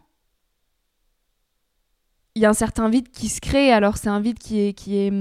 il 2.34 2.42
y 2.42 2.46
a 2.46 2.50
un 2.50 2.52
certain 2.54 2.88
vide 2.88 3.10
qui 3.10 3.28
se 3.28 3.40
crée. 3.40 3.70
Alors 3.70 3.96
c'est 3.96 4.08
un 4.08 4.20
vide 4.20 4.40
qui 4.40 4.58
est, 4.58 4.72
qui 4.72 4.96
est 4.96 5.12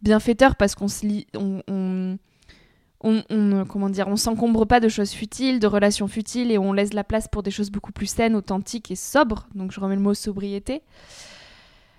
bienfaiteur 0.00 0.56
parce 0.56 0.74
qu'on 0.74 0.88
se 0.88 1.04
lit, 1.04 1.26
on, 1.34 1.60
on, 1.68 2.16
on, 3.02 3.64
comment 3.66 3.90
dire, 3.90 4.08
on 4.08 4.16
s'encombre 4.16 4.66
pas 4.66 4.80
de 4.80 4.88
choses 4.88 5.10
futiles, 5.10 5.60
de 5.60 5.66
relations 5.66 6.08
futiles 6.08 6.50
et 6.50 6.56
on 6.56 6.72
laisse 6.72 6.94
la 6.94 7.04
place 7.04 7.28
pour 7.28 7.42
des 7.42 7.50
choses 7.50 7.70
beaucoup 7.70 7.92
plus 7.92 8.06
saines, 8.06 8.34
authentiques 8.34 8.90
et 8.90 8.96
sobres. 8.96 9.48
Donc 9.54 9.70
je 9.70 9.80
remets 9.80 9.96
le 9.96 10.00
mot 10.00 10.14
sobriété 10.14 10.80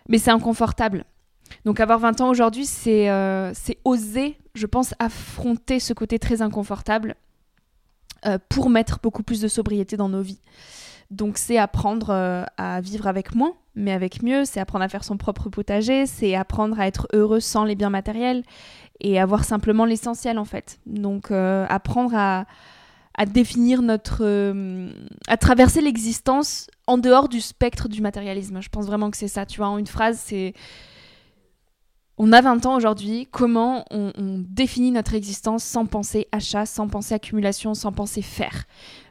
mais 0.08 0.18
c'est 0.18 0.32
inconfortable. 0.32 1.06
Donc 1.66 1.80
avoir 1.80 2.00
20 2.00 2.22
ans 2.22 2.30
aujourd'hui, 2.30 2.66
c'est 2.66 3.10
euh, 3.10 3.54
oser, 3.86 4.38
je 4.54 4.66
pense, 4.66 4.94
affronter 5.00 5.80
ce 5.80 5.94
côté 5.94 6.20
très 6.20 6.42
inconfortable 6.42 7.16
euh, 8.26 8.38
pour 8.50 8.70
mettre 8.70 9.00
beaucoup 9.02 9.24
plus 9.24 9.42
de 9.42 9.48
sobriété 9.48 9.98
dans 9.98 10.10
nos 10.10 10.22
vies. 10.22 10.42
Donc 11.10 11.38
c'est 11.38 11.58
apprendre 11.58 12.10
euh, 12.10 12.44
à 12.58 12.82
vivre 12.82 13.08
avec 13.08 13.34
moins, 13.34 13.54
mais 13.76 13.94
avec 13.94 14.24
mieux, 14.24 14.44
c'est 14.44 14.60
apprendre 14.60 14.84
à 14.84 14.90
faire 14.90 15.04
son 15.04 15.18
propre 15.18 15.50
potager, 15.50 16.06
c'est 16.06 16.36
apprendre 16.36 16.80
à 16.80 16.88
être 16.88 17.08
heureux 17.14 17.40
sans 17.40 17.64
les 17.64 17.76
biens 17.76 17.90
matériels 17.90 18.44
et 19.00 19.20
avoir 19.20 19.46
simplement 19.46 19.86
l'essentiel 19.86 20.38
en 20.38 20.46
fait. 20.46 20.80
Donc 20.86 21.32
apprendre 21.32 22.16
à, 22.16 22.46
à 23.18 23.26
définir 23.26 23.82
notre. 23.82 24.20
Euh, 24.22 24.92
à 25.28 25.38
traverser 25.38 25.82
l'existence 25.82 26.68
en 26.86 26.98
dehors 26.98 27.28
du 27.28 27.42
spectre 27.42 27.90
du 27.90 28.02
matérialisme. 28.02 28.62
Je 28.62 28.70
pense 28.70 28.86
vraiment 28.86 29.12
que 29.12 29.18
c'est 29.18 29.28
ça. 29.28 29.46
Tu 29.46 29.58
vois, 29.58 29.68
en 29.68 29.78
une 29.78 29.88
phrase, 29.88 30.22
c'est. 30.24 30.54
On 32.20 32.32
a 32.32 32.42
20 32.42 32.66
ans 32.66 32.76
aujourd'hui, 32.76 33.28
comment 33.30 33.86
on, 33.92 34.12
définit 34.50 34.90
notre 34.90 35.14
existence 35.14 35.64
sans 35.64 35.86
penser 35.86 36.28
achat, 36.32 36.66
sans 36.66 36.88
penser 36.88 37.14
accumulation, 37.14 37.76
sans 37.76 37.92
penser 37.92 38.24
faire? 38.24 38.64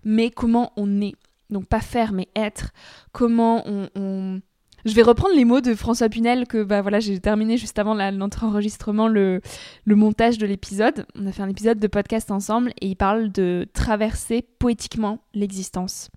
Mais 0.02 0.30
comment 0.30 0.72
on 0.76 1.00
est? 1.00 1.14
Donc 1.48 1.66
pas 1.66 1.80
faire, 1.80 2.12
mais 2.12 2.26
être. 2.34 2.72
Comment 3.12 3.62
on 3.64 4.40
je 4.86 4.94
vais 4.94 5.02
reprendre 5.02 5.34
les 5.34 5.44
mots 5.44 5.60
de 5.60 5.74
François 5.74 6.08
Punel 6.08 6.46
que 6.46 6.62
bah 6.62 6.80
voilà 6.80 7.00
j'ai 7.00 7.18
terminé 7.18 7.56
juste 7.56 7.76
avant 7.78 7.96
notre 8.12 8.44
enregistrement 8.44 9.08
le, 9.08 9.40
le 9.84 9.96
montage 9.96 10.38
de 10.38 10.46
l'épisode. 10.46 11.06
On 11.16 11.26
a 11.26 11.32
fait 11.32 11.42
un 11.42 11.48
épisode 11.48 11.80
de 11.80 11.86
podcast 11.88 12.30
ensemble 12.30 12.70
et 12.80 12.86
il 12.86 12.94
parle 12.94 13.32
de 13.32 13.66
traverser 13.74 14.42
poétiquement 14.60 15.18
l'existence. 15.34 16.08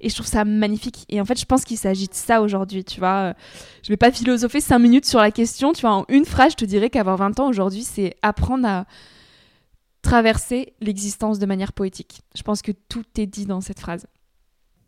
Et 0.00 0.08
je 0.08 0.14
trouve 0.14 0.26
ça 0.26 0.44
magnifique. 0.44 1.04
Et 1.08 1.20
en 1.20 1.24
fait, 1.24 1.38
je 1.38 1.44
pense 1.44 1.64
qu'il 1.64 1.78
s'agit 1.78 2.08
de 2.08 2.14
ça 2.14 2.42
aujourd'hui, 2.42 2.84
tu 2.84 2.98
vois. 2.98 3.34
Je 3.84 3.88
vais 3.90 3.96
pas 3.96 4.10
philosopher 4.10 4.60
cinq 4.60 4.80
minutes 4.80 5.06
sur 5.06 5.20
la 5.20 5.30
question, 5.30 5.72
tu 5.72 5.82
vois. 5.82 5.92
En 5.92 6.04
une 6.08 6.24
phrase, 6.24 6.52
je 6.52 6.56
te 6.56 6.64
dirais 6.64 6.90
qu'avoir 6.90 7.16
20 7.16 7.38
ans 7.38 7.48
aujourd'hui, 7.48 7.84
c'est 7.84 8.16
apprendre 8.22 8.66
à 8.66 8.86
traverser 10.02 10.74
l'existence 10.80 11.38
de 11.38 11.46
manière 11.46 11.72
poétique. 11.72 12.22
Je 12.34 12.42
pense 12.42 12.62
que 12.62 12.72
tout 12.72 13.04
est 13.18 13.26
dit 13.26 13.46
dans 13.46 13.60
cette 13.60 13.78
phrase. 13.78 14.06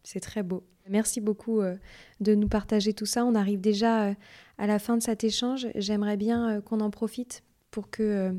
C'est 0.02 0.20
très 0.20 0.42
beau. 0.42 0.64
Merci 0.88 1.20
beaucoup 1.20 1.60
euh, 1.60 1.76
de 2.20 2.34
nous 2.34 2.48
partager 2.48 2.92
tout 2.92 3.06
ça. 3.06 3.24
On 3.24 3.34
arrive 3.34 3.60
déjà 3.60 4.08
euh, 4.08 4.14
à 4.58 4.66
la 4.66 4.78
fin 4.78 4.96
de 4.96 5.02
cet 5.02 5.24
échange. 5.24 5.66
J'aimerais 5.74 6.16
bien 6.16 6.50
euh, 6.50 6.60
qu'on 6.60 6.80
en 6.80 6.90
profite 6.90 7.42
pour 7.70 7.90
que 7.90 8.34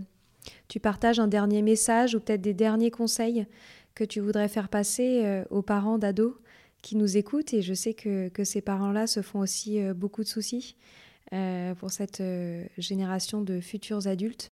tu 0.67 0.79
partages 0.79 1.19
un 1.19 1.27
dernier 1.27 1.61
message 1.61 2.15
ou 2.15 2.19
peut-être 2.19 2.41
des 2.41 2.53
derniers 2.53 2.91
conseils 2.91 3.45
que 3.93 4.03
tu 4.03 4.19
voudrais 4.19 4.47
faire 4.47 4.69
passer 4.69 5.43
aux 5.49 5.61
parents 5.61 5.99
d'ados 5.99 6.33
qui 6.81 6.95
nous 6.95 7.17
écoutent. 7.17 7.53
Et 7.53 7.61
je 7.61 7.73
sais 7.73 7.93
que, 7.93 8.29
que 8.29 8.43
ces 8.43 8.61
parents-là 8.61 9.05
se 9.05 9.21
font 9.21 9.39
aussi 9.39 9.79
beaucoup 9.93 10.23
de 10.23 10.27
soucis 10.27 10.75
pour 11.77 11.91
cette 11.91 12.23
génération 12.77 13.41
de 13.41 13.59
futurs 13.59 14.07
adultes. 14.07 14.49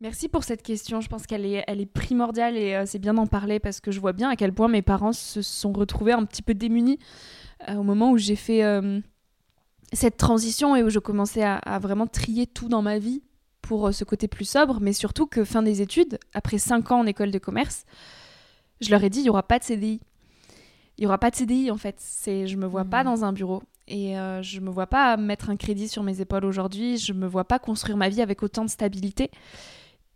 Merci 0.00 0.28
pour 0.28 0.44
cette 0.44 0.62
question. 0.62 1.00
Je 1.00 1.08
pense 1.08 1.26
qu'elle 1.26 1.44
est, 1.44 1.62
elle 1.66 1.80
est 1.80 1.86
primordiale 1.86 2.56
et 2.56 2.84
c'est 2.86 2.98
bien 2.98 3.14
d'en 3.14 3.26
parler 3.26 3.60
parce 3.60 3.80
que 3.80 3.90
je 3.90 4.00
vois 4.00 4.14
bien 4.14 4.30
à 4.30 4.36
quel 4.36 4.52
point 4.52 4.68
mes 4.68 4.80
parents 4.80 5.12
se 5.12 5.42
sont 5.42 5.72
retrouvés 5.72 6.12
un 6.12 6.24
petit 6.24 6.42
peu 6.42 6.54
démunis 6.54 6.98
euh, 7.68 7.74
au 7.74 7.82
moment 7.82 8.10
où 8.10 8.16
j'ai 8.16 8.36
fait 8.36 8.64
euh, 8.64 9.00
cette 9.92 10.16
transition 10.16 10.76
et 10.76 10.82
où 10.82 10.90
je 10.90 10.98
commençais 10.98 11.42
à, 11.42 11.78
vraiment 11.80 12.06
trier 12.06 12.46
tout 12.46 12.68
dans 12.68 12.82
ma 12.82 12.98
vie 12.98 13.22
pour 13.60 13.88
euh, 13.88 13.92
ce 13.92 14.04
côté 14.04 14.28
plus 14.28 14.48
sobre, 14.48 14.80
mais 14.80 14.92
surtout 14.92 15.26
que 15.26 15.44
fin 15.44 15.62
des 15.62 15.82
études, 15.82 16.18
après 16.32 16.58
5 16.58 16.92
ans 16.92 17.00
en 17.00 17.06
école 17.06 17.30
de 17.30 17.38
commerce, 17.38 17.84
je 18.80 18.90
leur 18.90 19.02
ai 19.04 19.10
dit, 19.10 19.20
il 19.20 19.24
n'y 19.24 19.30
aura 19.30 19.42
pas 19.42 19.58
de 19.58 19.64
CDI. 19.64 20.00
Il 20.96 21.02
n'y 21.02 21.06
aura 21.06 21.18
pas 21.18 21.30
de 21.30 21.36
CDI 21.36 21.70
en 21.70 21.76
fait. 21.76 21.96
C'est, 21.98 22.46
je 22.46 22.56
me 22.56 22.66
vois 22.66 22.84
pas 22.84 23.02
mmh. 23.02 23.06
dans 23.06 23.24
un 23.24 23.32
bureau. 23.32 23.62
Et 23.88 24.16
euh, 24.16 24.40
je 24.42 24.60
me 24.60 24.70
vois 24.70 24.86
pas 24.86 25.16
mettre 25.16 25.50
un 25.50 25.56
crédit 25.56 25.88
sur 25.88 26.02
mes 26.04 26.20
épaules 26.20 26.44
aujourd'hui, 26.44 26.96
je 26.96 27.12
me 27.12 27.26
vois 27.26 27.44
pas 27.44 27.58
construire 27.58 27.96
ma 27.96 28.08
vie 28.08 28.22
avec 28.22 28.42
autant 28.42 28.64
de 28.64 28.70
stabilité. 28.70 29.30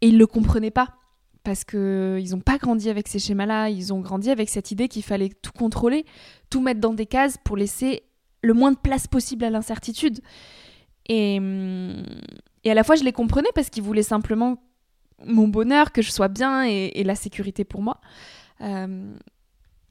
Et 0.01 0.09
ils 0.09 0.19
le 0.19 0.27
comprenaient 0.27 0.71
pas 0.71 0.95
parce 1.43 1.65
que 1.65 2.19
ils 2.21 2.35
ont 2.35 2.41
pas 2.41 2.57
grandi 2.57 2.89
avec 2.89 3.07
ces 3.07 3.19
schémas-là, 3.19 3.69
ils 3.69 3.93
ont 3.93 4.01
grandi 4.01 4.31
avec 4.31 4.49
cette 4.49 4.71
idée 4.71 4.89
qu'il 4.89 5.03
fallait 5.03 5.29
tout 5.29 5.53
contrôler, 5.53 6.07
tout 6.49 6.61
mettre 6.61 6.81
dans 6.81 6.95
des 6.95 7.07
cases 7.07 7.37
pour 7.45 7.57
laisser 7.57 8.03
le 8.43 8.55
moins 8.55 8.73
de 8.73 8.79
place 8.79 9.07
possible 9.07 9.45
à 9.45 9.51
l'incertitude. 9.51 10.21
Et, 11.07 11.37
et 12.65 12.71
à 12.71 12.75
la 12.75 12.83
fois, 12.83 12.97
je 12.97 13.05
les 13.05 13.13
comprenais 13.13 13.51
parce 13.55 13.69
qu'ils 13.69 13.83
voulaient 13.83 14.03
simplement 14.03 14.59
mon 15.25 15.49
bonheur, 15.49 15.93
que 15.93 16.03
je 16.03 16.11
sois 16.11 16.29
bien 16.29 16.65
et, 16.65 17.03
la 17.05 17.15
sécurité 17.15 17.65
pour 17.65 17.83
moi. 17.83 18.01
Euh, 18.61 19.15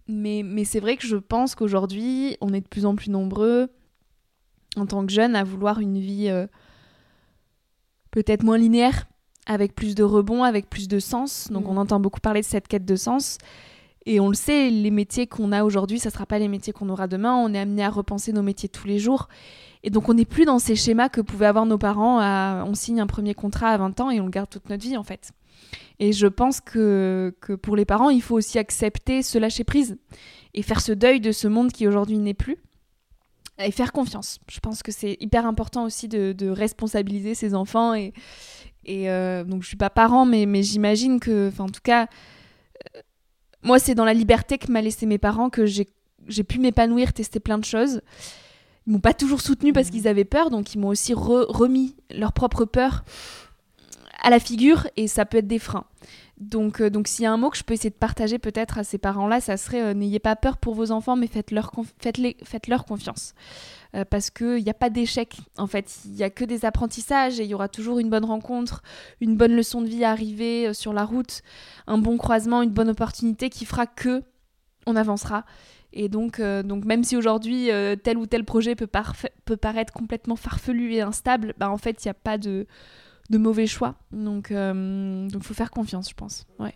mais, 0.07 0.41
mais 0.43 0.65
c'est 0.65 0.79
vrai 0.79 0.97
que 0.97 1.05
je 1.05 1.15
pense 1.15 1.55
qu'aujourd'hui, 1.55 2.37
on 2.41 2.53
est 2.53 2.61
de 2.61 2.67
plus 2.67 2.85
en 2.85 2.95
plus 2.95 3.09
nombreux, 3.09 3.69
en 4.75 4.85
tant 4.85 5.05
que 5.05 5.11
jeunes, 5.11 5.35
à 5.35 5.43
vouloir 5.43 5.79
une 5.79 5.99
vie 5.99 6.29
euh, 6.29 6.47
peut-être 8.11 8.43
moins 8.43 8.57
linéaire, 8.57 9.05
avec 9.45 9.75
plus 9.75 9.95
de 9.95 10.03
rebonds, 10.03 10.43
avec 10.43 10.69
plus 10.69 10.87
de 10.87 10.99
sens. 10.99 11.49
Donc 11.51 11.67
on 11.67 11.73
mm. 11.73 11.79
entend 11.79 11.99
beaucoup 11.99 12.19
parler 12.19 12.41
de 12.41 12.45
cette 12.45 12.67
quête 12.67 12.85
de 12.85 12.95
sens. 12.95 13.37
Et 14.05 14.19
on 14.19 14.27
le 14.27 14.33
sait, 14.33 14.69
les 14.69 14.91
métiers 14.91 15.27
qu'on 15.27 15.51
a 15.51 15.63
aujourd'hui, 15.63 15.97
ça 15.97 16.09
ne 16.09 16.13
sera 16.13 16.25
pas 16.25 16.37
les 16.37 16.49
métiers 16.49 16.73
qu'on 16.73 16.89
aura 16.89 17.07
demain. 17.07 17.35
On 17.35 17.53
est 17.53 17.59
amené 17.59 17.83
à 17.83 17.89
repenser 17.89 18.33
nos 18.33 18.43
métiers 18.43 18.69
tous 18.69 18.87
les 18.87 18.99
jours. 18.99 19.29
Et 19.83 19.89
donc 19.89 20.09
on 20.09 20.13
n'est 20.13 20.25
plus 20.25 20.45
dans 20.45 20.59
ces 20.59 20.75
schémas 20.75 21.09
que 21.09 21.21
pouvaient 21.21 21.45
avoir 21.45 21.65
nos 21.65 21.77
parents. 21.77 22.19
on 22.65 22.73
signe 22.73 23.01
un 23.01 23.07
premier 23.07 23.33
contrat 23.33 23.69
à 23.69 23.77
20 23.77 23.99
ans 24.01 24.11
et 24.11 24.19
on 24.19 24.25
le 24.25 24.31
garde 24.31 24.49
toute 24.49 24.69
notre 24.69 24.83
vie 24.83 24.97
en 24.97 25.03
fait. 25.03 25.31
Et 25.99 26.11
je 26.11 26.27
pense 26.27 26.59
que, 26.59 27.35
que 27.41 27.53
pour 27.53 27.75
les 27.75 27.85
parents, 27.85 28.09
il 28.09 28.21
faut 28.21 28.35
aussi 28.35 28.59
accepter 28.59 29.21
ce 29.21 29.37
lâcher 29.37 29.63
prise 29.63 29.97
et 30.53 30.61
faire 30.61 30.81
ce 30.81 30.91
deuil 30.91 31.19
de 31.19 31.31
ce 31.31 31.47
monde 31.47 31.71
qui 31.71 31.87
aujourd'hui 31.87 32.17
n'est 32.17 32.33
plus 32.33 32.57
et 33.59 33.71
faire 33.71 33.91
confiance. 33.91 34.39
Je 34.49 34.59
pense 34.59 34.81
que 34.83 34.91
c'est 34.91 35.17
hyper 35.19 35.45
important 35.45 35.85
aussi 35.85 36.07
de, 36.07 36.33
de, 36.33 36.49
responsabiliser 36.49 37.35
ses 37.35 37.53
enfants 37.53 37.93
et, 37.93 38.13
et 38.85 39.09
euh, 39.09 39.43
donc 39.43 39.63
je 39.63 39.67
suis 39.67 39.77
pas 39.77 39.89
parent, 39.89 40.25
mais, 40.25 40.45
mais 40.45 40.63
j'imagine 40.63 41.19
que, 41.19 41.51
en 41.59 41.69
tout 41.69 41.81
cas, 41.83 42.07
euh, 42.95 42.99
moi 43.63 43.79
c'est 43.79 43.95
dans 43.95 44.05
la 44.05 44.13
liberté 44.13 44.57
que 44.57 44.71
m'a 44.71 44.81
laissé 44.81 45.05
mes 45.05 45.17
parents 45.17 45.49
que 45.49 45.65
j'ai 45.65 46.43
pu 46.43 46.59
m'épanouir, 46.59 47.13
tester 47.13 47.39
plein 47.39 47.57
de 47.57 47.65
choses. 47.65 48.01
Ils 48.85 48.93
m'ont 48.93 48.99
pas 48.99 49.13
toujours 49.13 49.41
soutenu 49.41 49.71
parce 49.71 49.87
mmh. 49.87 49.91
qu'ils 49.91 50.07
avaient 50.07 50.25
peur, 50.25 50.49
donc 50.49 50.73
ils 50.73 50.79
m'ont 50.79 50.89
aussi 50.89 51.13
remis 51.13 51.95
leur 52.09 52.33
propre 52.33 52.65
peur 52.65 53.03
à 54.21 54.29
la 54.29 54.39
figure 54.39 54.87
et 54.97 55.07
ça 55.07 55.25
peut 55.25 55.37
être 55.37 55.47
des 55.47 55.59
freins. 55.59 55.85
Donc, 56.43 56.81
euh, 56.81 56.89
donc 56.89 57.07
s'il 57.07 57.23
y 57.23 57.25
a 57.25 57.31
un 57.31 57.37
mot 57.37 57.49
que 57.49 57.57
je 57.57 57.63
peux 57.63 57.73
essayer 57.73 57.89
de 57.89 57.95
partager 57.95 58.37
peut-être 58.37 58.77
à 58.77 58.83
ces 58.83 58.97
parents-là, 58.97 59.39
ça 59.39 59.55
serait 59.55 59.81
euh, 59.81 59.93
n'ayez 59.93 60.19
pas 60.19 60.35
peur 60.35 60.57
pour 60.57 60.75
vos 60.75 60.91
enfants, 60.91 61.15
mais 61.15 61.27
faites-leur 61.27 61.71
faites 61.99 62.19
faites 62.43 62.67
-leur 62.67 62.83
confiance. 62.85 63.33
Euh, 63.95 64.03
parce 64.03 64.29
qu'il 64.29 64.63
n'y 64.63 64.69
a 64.69 64.73
pas 64.73 64.89
d'échec, 64.89 65.37
en 65.57 65.67
fait. 65.67 65.99
Il 66.05 66.11
n'y 66.11 66.23
a 66.23 66.29
que 66.29 66.43
des 66.43 66.65
apprentissages 66.65 67.39
et 67.39 67.43
il 67.43 67.49
y 67.49 67.53
aura 67.53 67.69
toujours 67.69 67.99
une 67.99 68.09
bonne 68.09 68.25
rencontre, 68.25 68.81
une 69.21 69.37
bonne 69.37 69.55
leçon 69.55 69.81
de 69.81 69.87
vie 69.87 70.03
à 70.03 70.11
arriver 70.11 70.73
sur 70.73 70.93
la 70.93 71.05
route, 71.05 71.41
un 71.87 71.97
bon 71.97 72.17
croisement, 72.17 72.61
une 72.61 72.71
bonne 72.71 72.89
opportunité 72.89 73.49
qui 73.49 73.65
fera 73.65 73.85
que 73.85 74.23
on 74.85 74.95
avancera. 74.95 75.45
Et 75.93 76.09
donc, 76.09 76.41
donc 76.41 76.85
même 76.85 77.03
si 77.03 77.15
aujourd'hui 77.15 77.69
tel 78.03 78.17
ou 78.17 78.25
tel 78.25 78.43
projet 78.43 78.75
peut, 78.75 78.89
peut 79.45 79.57
paraître 79.57 79.93
complètement 79.93 80.35
farfelu 80.35 80.93
et 80.95 81.01
instable, 81.01 81.53
bah, 81.59 81.69
en 81.69 81.77
fait, 81.77 82.03
il 82.03 82.07
n'y 82.07 82.11
a 82.11 82.15
pas 82.15 82.39
de 82.39 82.65
de 83.33 83.37
mauvais 83.39 83.65
choix. 83.65 83.95
Donc, 84.11 84.47
il 84.51 84.55
euh, 84.55 85.39
faut 85.41 85.55
faire 85.55 85.71
confiance, 85.71 86.09
je 86.09 86.13
pense. 86.13 86.45
Ouais. 86.59 86.75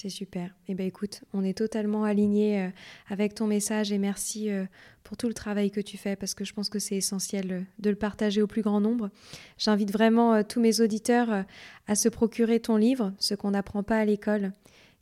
C'est 0.00 0.08
super. 0.10 0.54
Eh 0.68 0.74
ben 0.74 0.86
écoute, 0.86 1.22
on 1.32 1.42
est 1.42 1.56
totalement 1.56 2.04
alignés 2.04 2.60
euh, 2.60 2.68
avec 3.08 3.34
ton 3.34 3.46
message 3.46 3.92
et 3.92 3.98
merci 3.98 4.50
euh, 4.50 4.64
pour 5.04 5.16
tout 5.16 5.26
le 5.26 5.32
travail 5.32 5.70
que 5.70 5.80
tu 5.80 5.96
fais 5.96 6.16
parce 6.16 6.34
que 6.34 6.44
je 6.44 6.52
pense 6.52 6.68
que 6.68 6.78
c'est 6.78 6.96
essentiel 6.96 7.64
de 7.78 7.90
le 7.90 7.96
partager 7.96 8.42
au 8.42 8.46
plus 8.46 8.60
grand 8.60 8.80
nombre. 8.80 9.10
J'invite 9.56 9.90
vraiment 9.90 10.42
tous 10.44 10.60
mes 10.60 10.80
auditeurs 10.82 11.44
à 11.86 11.94
se 11.94 12.10
procurer 12.10 12.60
ton 12.60 12.76
livre, 12.76 13.14
Ce 13.18 13.34
qu'on 13.34 13.52
n'apprend 13.52 13.82
pas 13.82 13.96
à 13.98 14.04
l'école, 14.04 14.52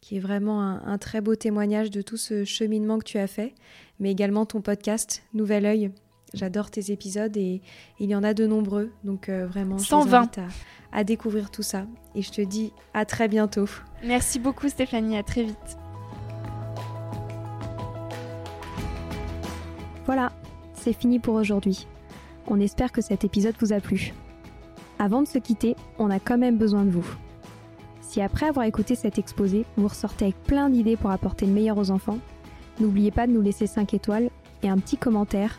qui 0.00 0.16
est 0.16 0.20
vraiment 0.20 0.62
un, 0.62 0.84
un, 0.86 0.98
très 0.98 1.20
beau 1.20 1.34
témoignage 1.34 1.90
de 1.90 2.00
tout 2.00 2.16
ce 2.16 2.44
cheminement 2.44 2.98
que 2.98 3.04
tu 3.04 3.18
as 3.18 3.26
fait, 3.26 3.52
mais 3.98 4.12
également 4.12 4.46
ton 4.46 4.60
podcast 4.60 5.24
Nouvel 5.32 5.66
Oeil, 5.66 5.90
J'adore 6.32 6.70
tes 6.70 6.90
épisodes 6.90 7.36
et 7.36 7.60
il 8.00 8.10
y 8.10 8.14
en 8.14 8.24
a 8.24 8.34
de 8.34 8.46
nombreux. 8.46 8.92
Donc 9.04 9.28
euh, 9.28 9.46
vraiment, 9.46 9.78
je 9.78 9.88
t'invite 9.88 10.38
à, 10.38 10.46
à, 10.92 11.04
découvrir 11.04 11.50
tout 11.50 11.62
ça. 11.62 11.86
Et 12.14 12.22
je 12.22 12.30
te 12.30 12.40
dis 12.40 12.72
à 12.92 13.04
très 13.04 13.28
bientôt. 13.28 13.68
Merci 14.04 14.38
beaucoup 14.38 14.68
Stéphanie, 14.68 15.16
à 15.16 15.22
très 15.22 15.44
vite. 15.44 15.78
Voilà, 20.06 20.32
c'est 20.74 20.92
fini 20.92 21.18
pour 21.18 21.34
aujourd'hui. 21.34 21.86
On 22.46 22.60
espère 22.60 22.92
que 22.92 23.00
cet 23.00 23.24
épisode 23.24 23.54
vous 23.58 23.72
a 23.72 23.80
plu. 23.80 24.12
Avant 24.98 25.22
de 25.22 25.28
se 25.28 25.38
quitter, 25.38 25.76
on 25.98 26.10
a 26.10 26.20
quand 26.20 26.38
même 26.38 26.58
besoin 26.58 26.84
de 26.84 26.90
vous. 26.90 27.06
Si 28.02 28.20
après 28.20 28.46
avoir 28.46 28.66
écouté 28.66 28.94
cet 28.94 29.18
exposé, 29.18 29.64
vous 29.76 29.88
ressortez 29.88 30.26
avec 30.26 30.42
plein 30.42 30.68
d'idées 30.68 30.96
pour 30.96 31.10
apporter 31.10 31.46
le 31.46 31.52
meilleur 31.52 31.78
aux 31.78 31.90
enfants, 31.90 32.18
n'oubliez 32.80 33.10
pas 33.10 33.26
de 33.26 33.32
nous 33.32 33.40
laisser 33.40 33.66
5 33.66 33.94
étoiles 33.94 34.30
et 34.62 34.68
un 34.68 34.78
petit 34.78 34.96
commentaire 34.96 35.58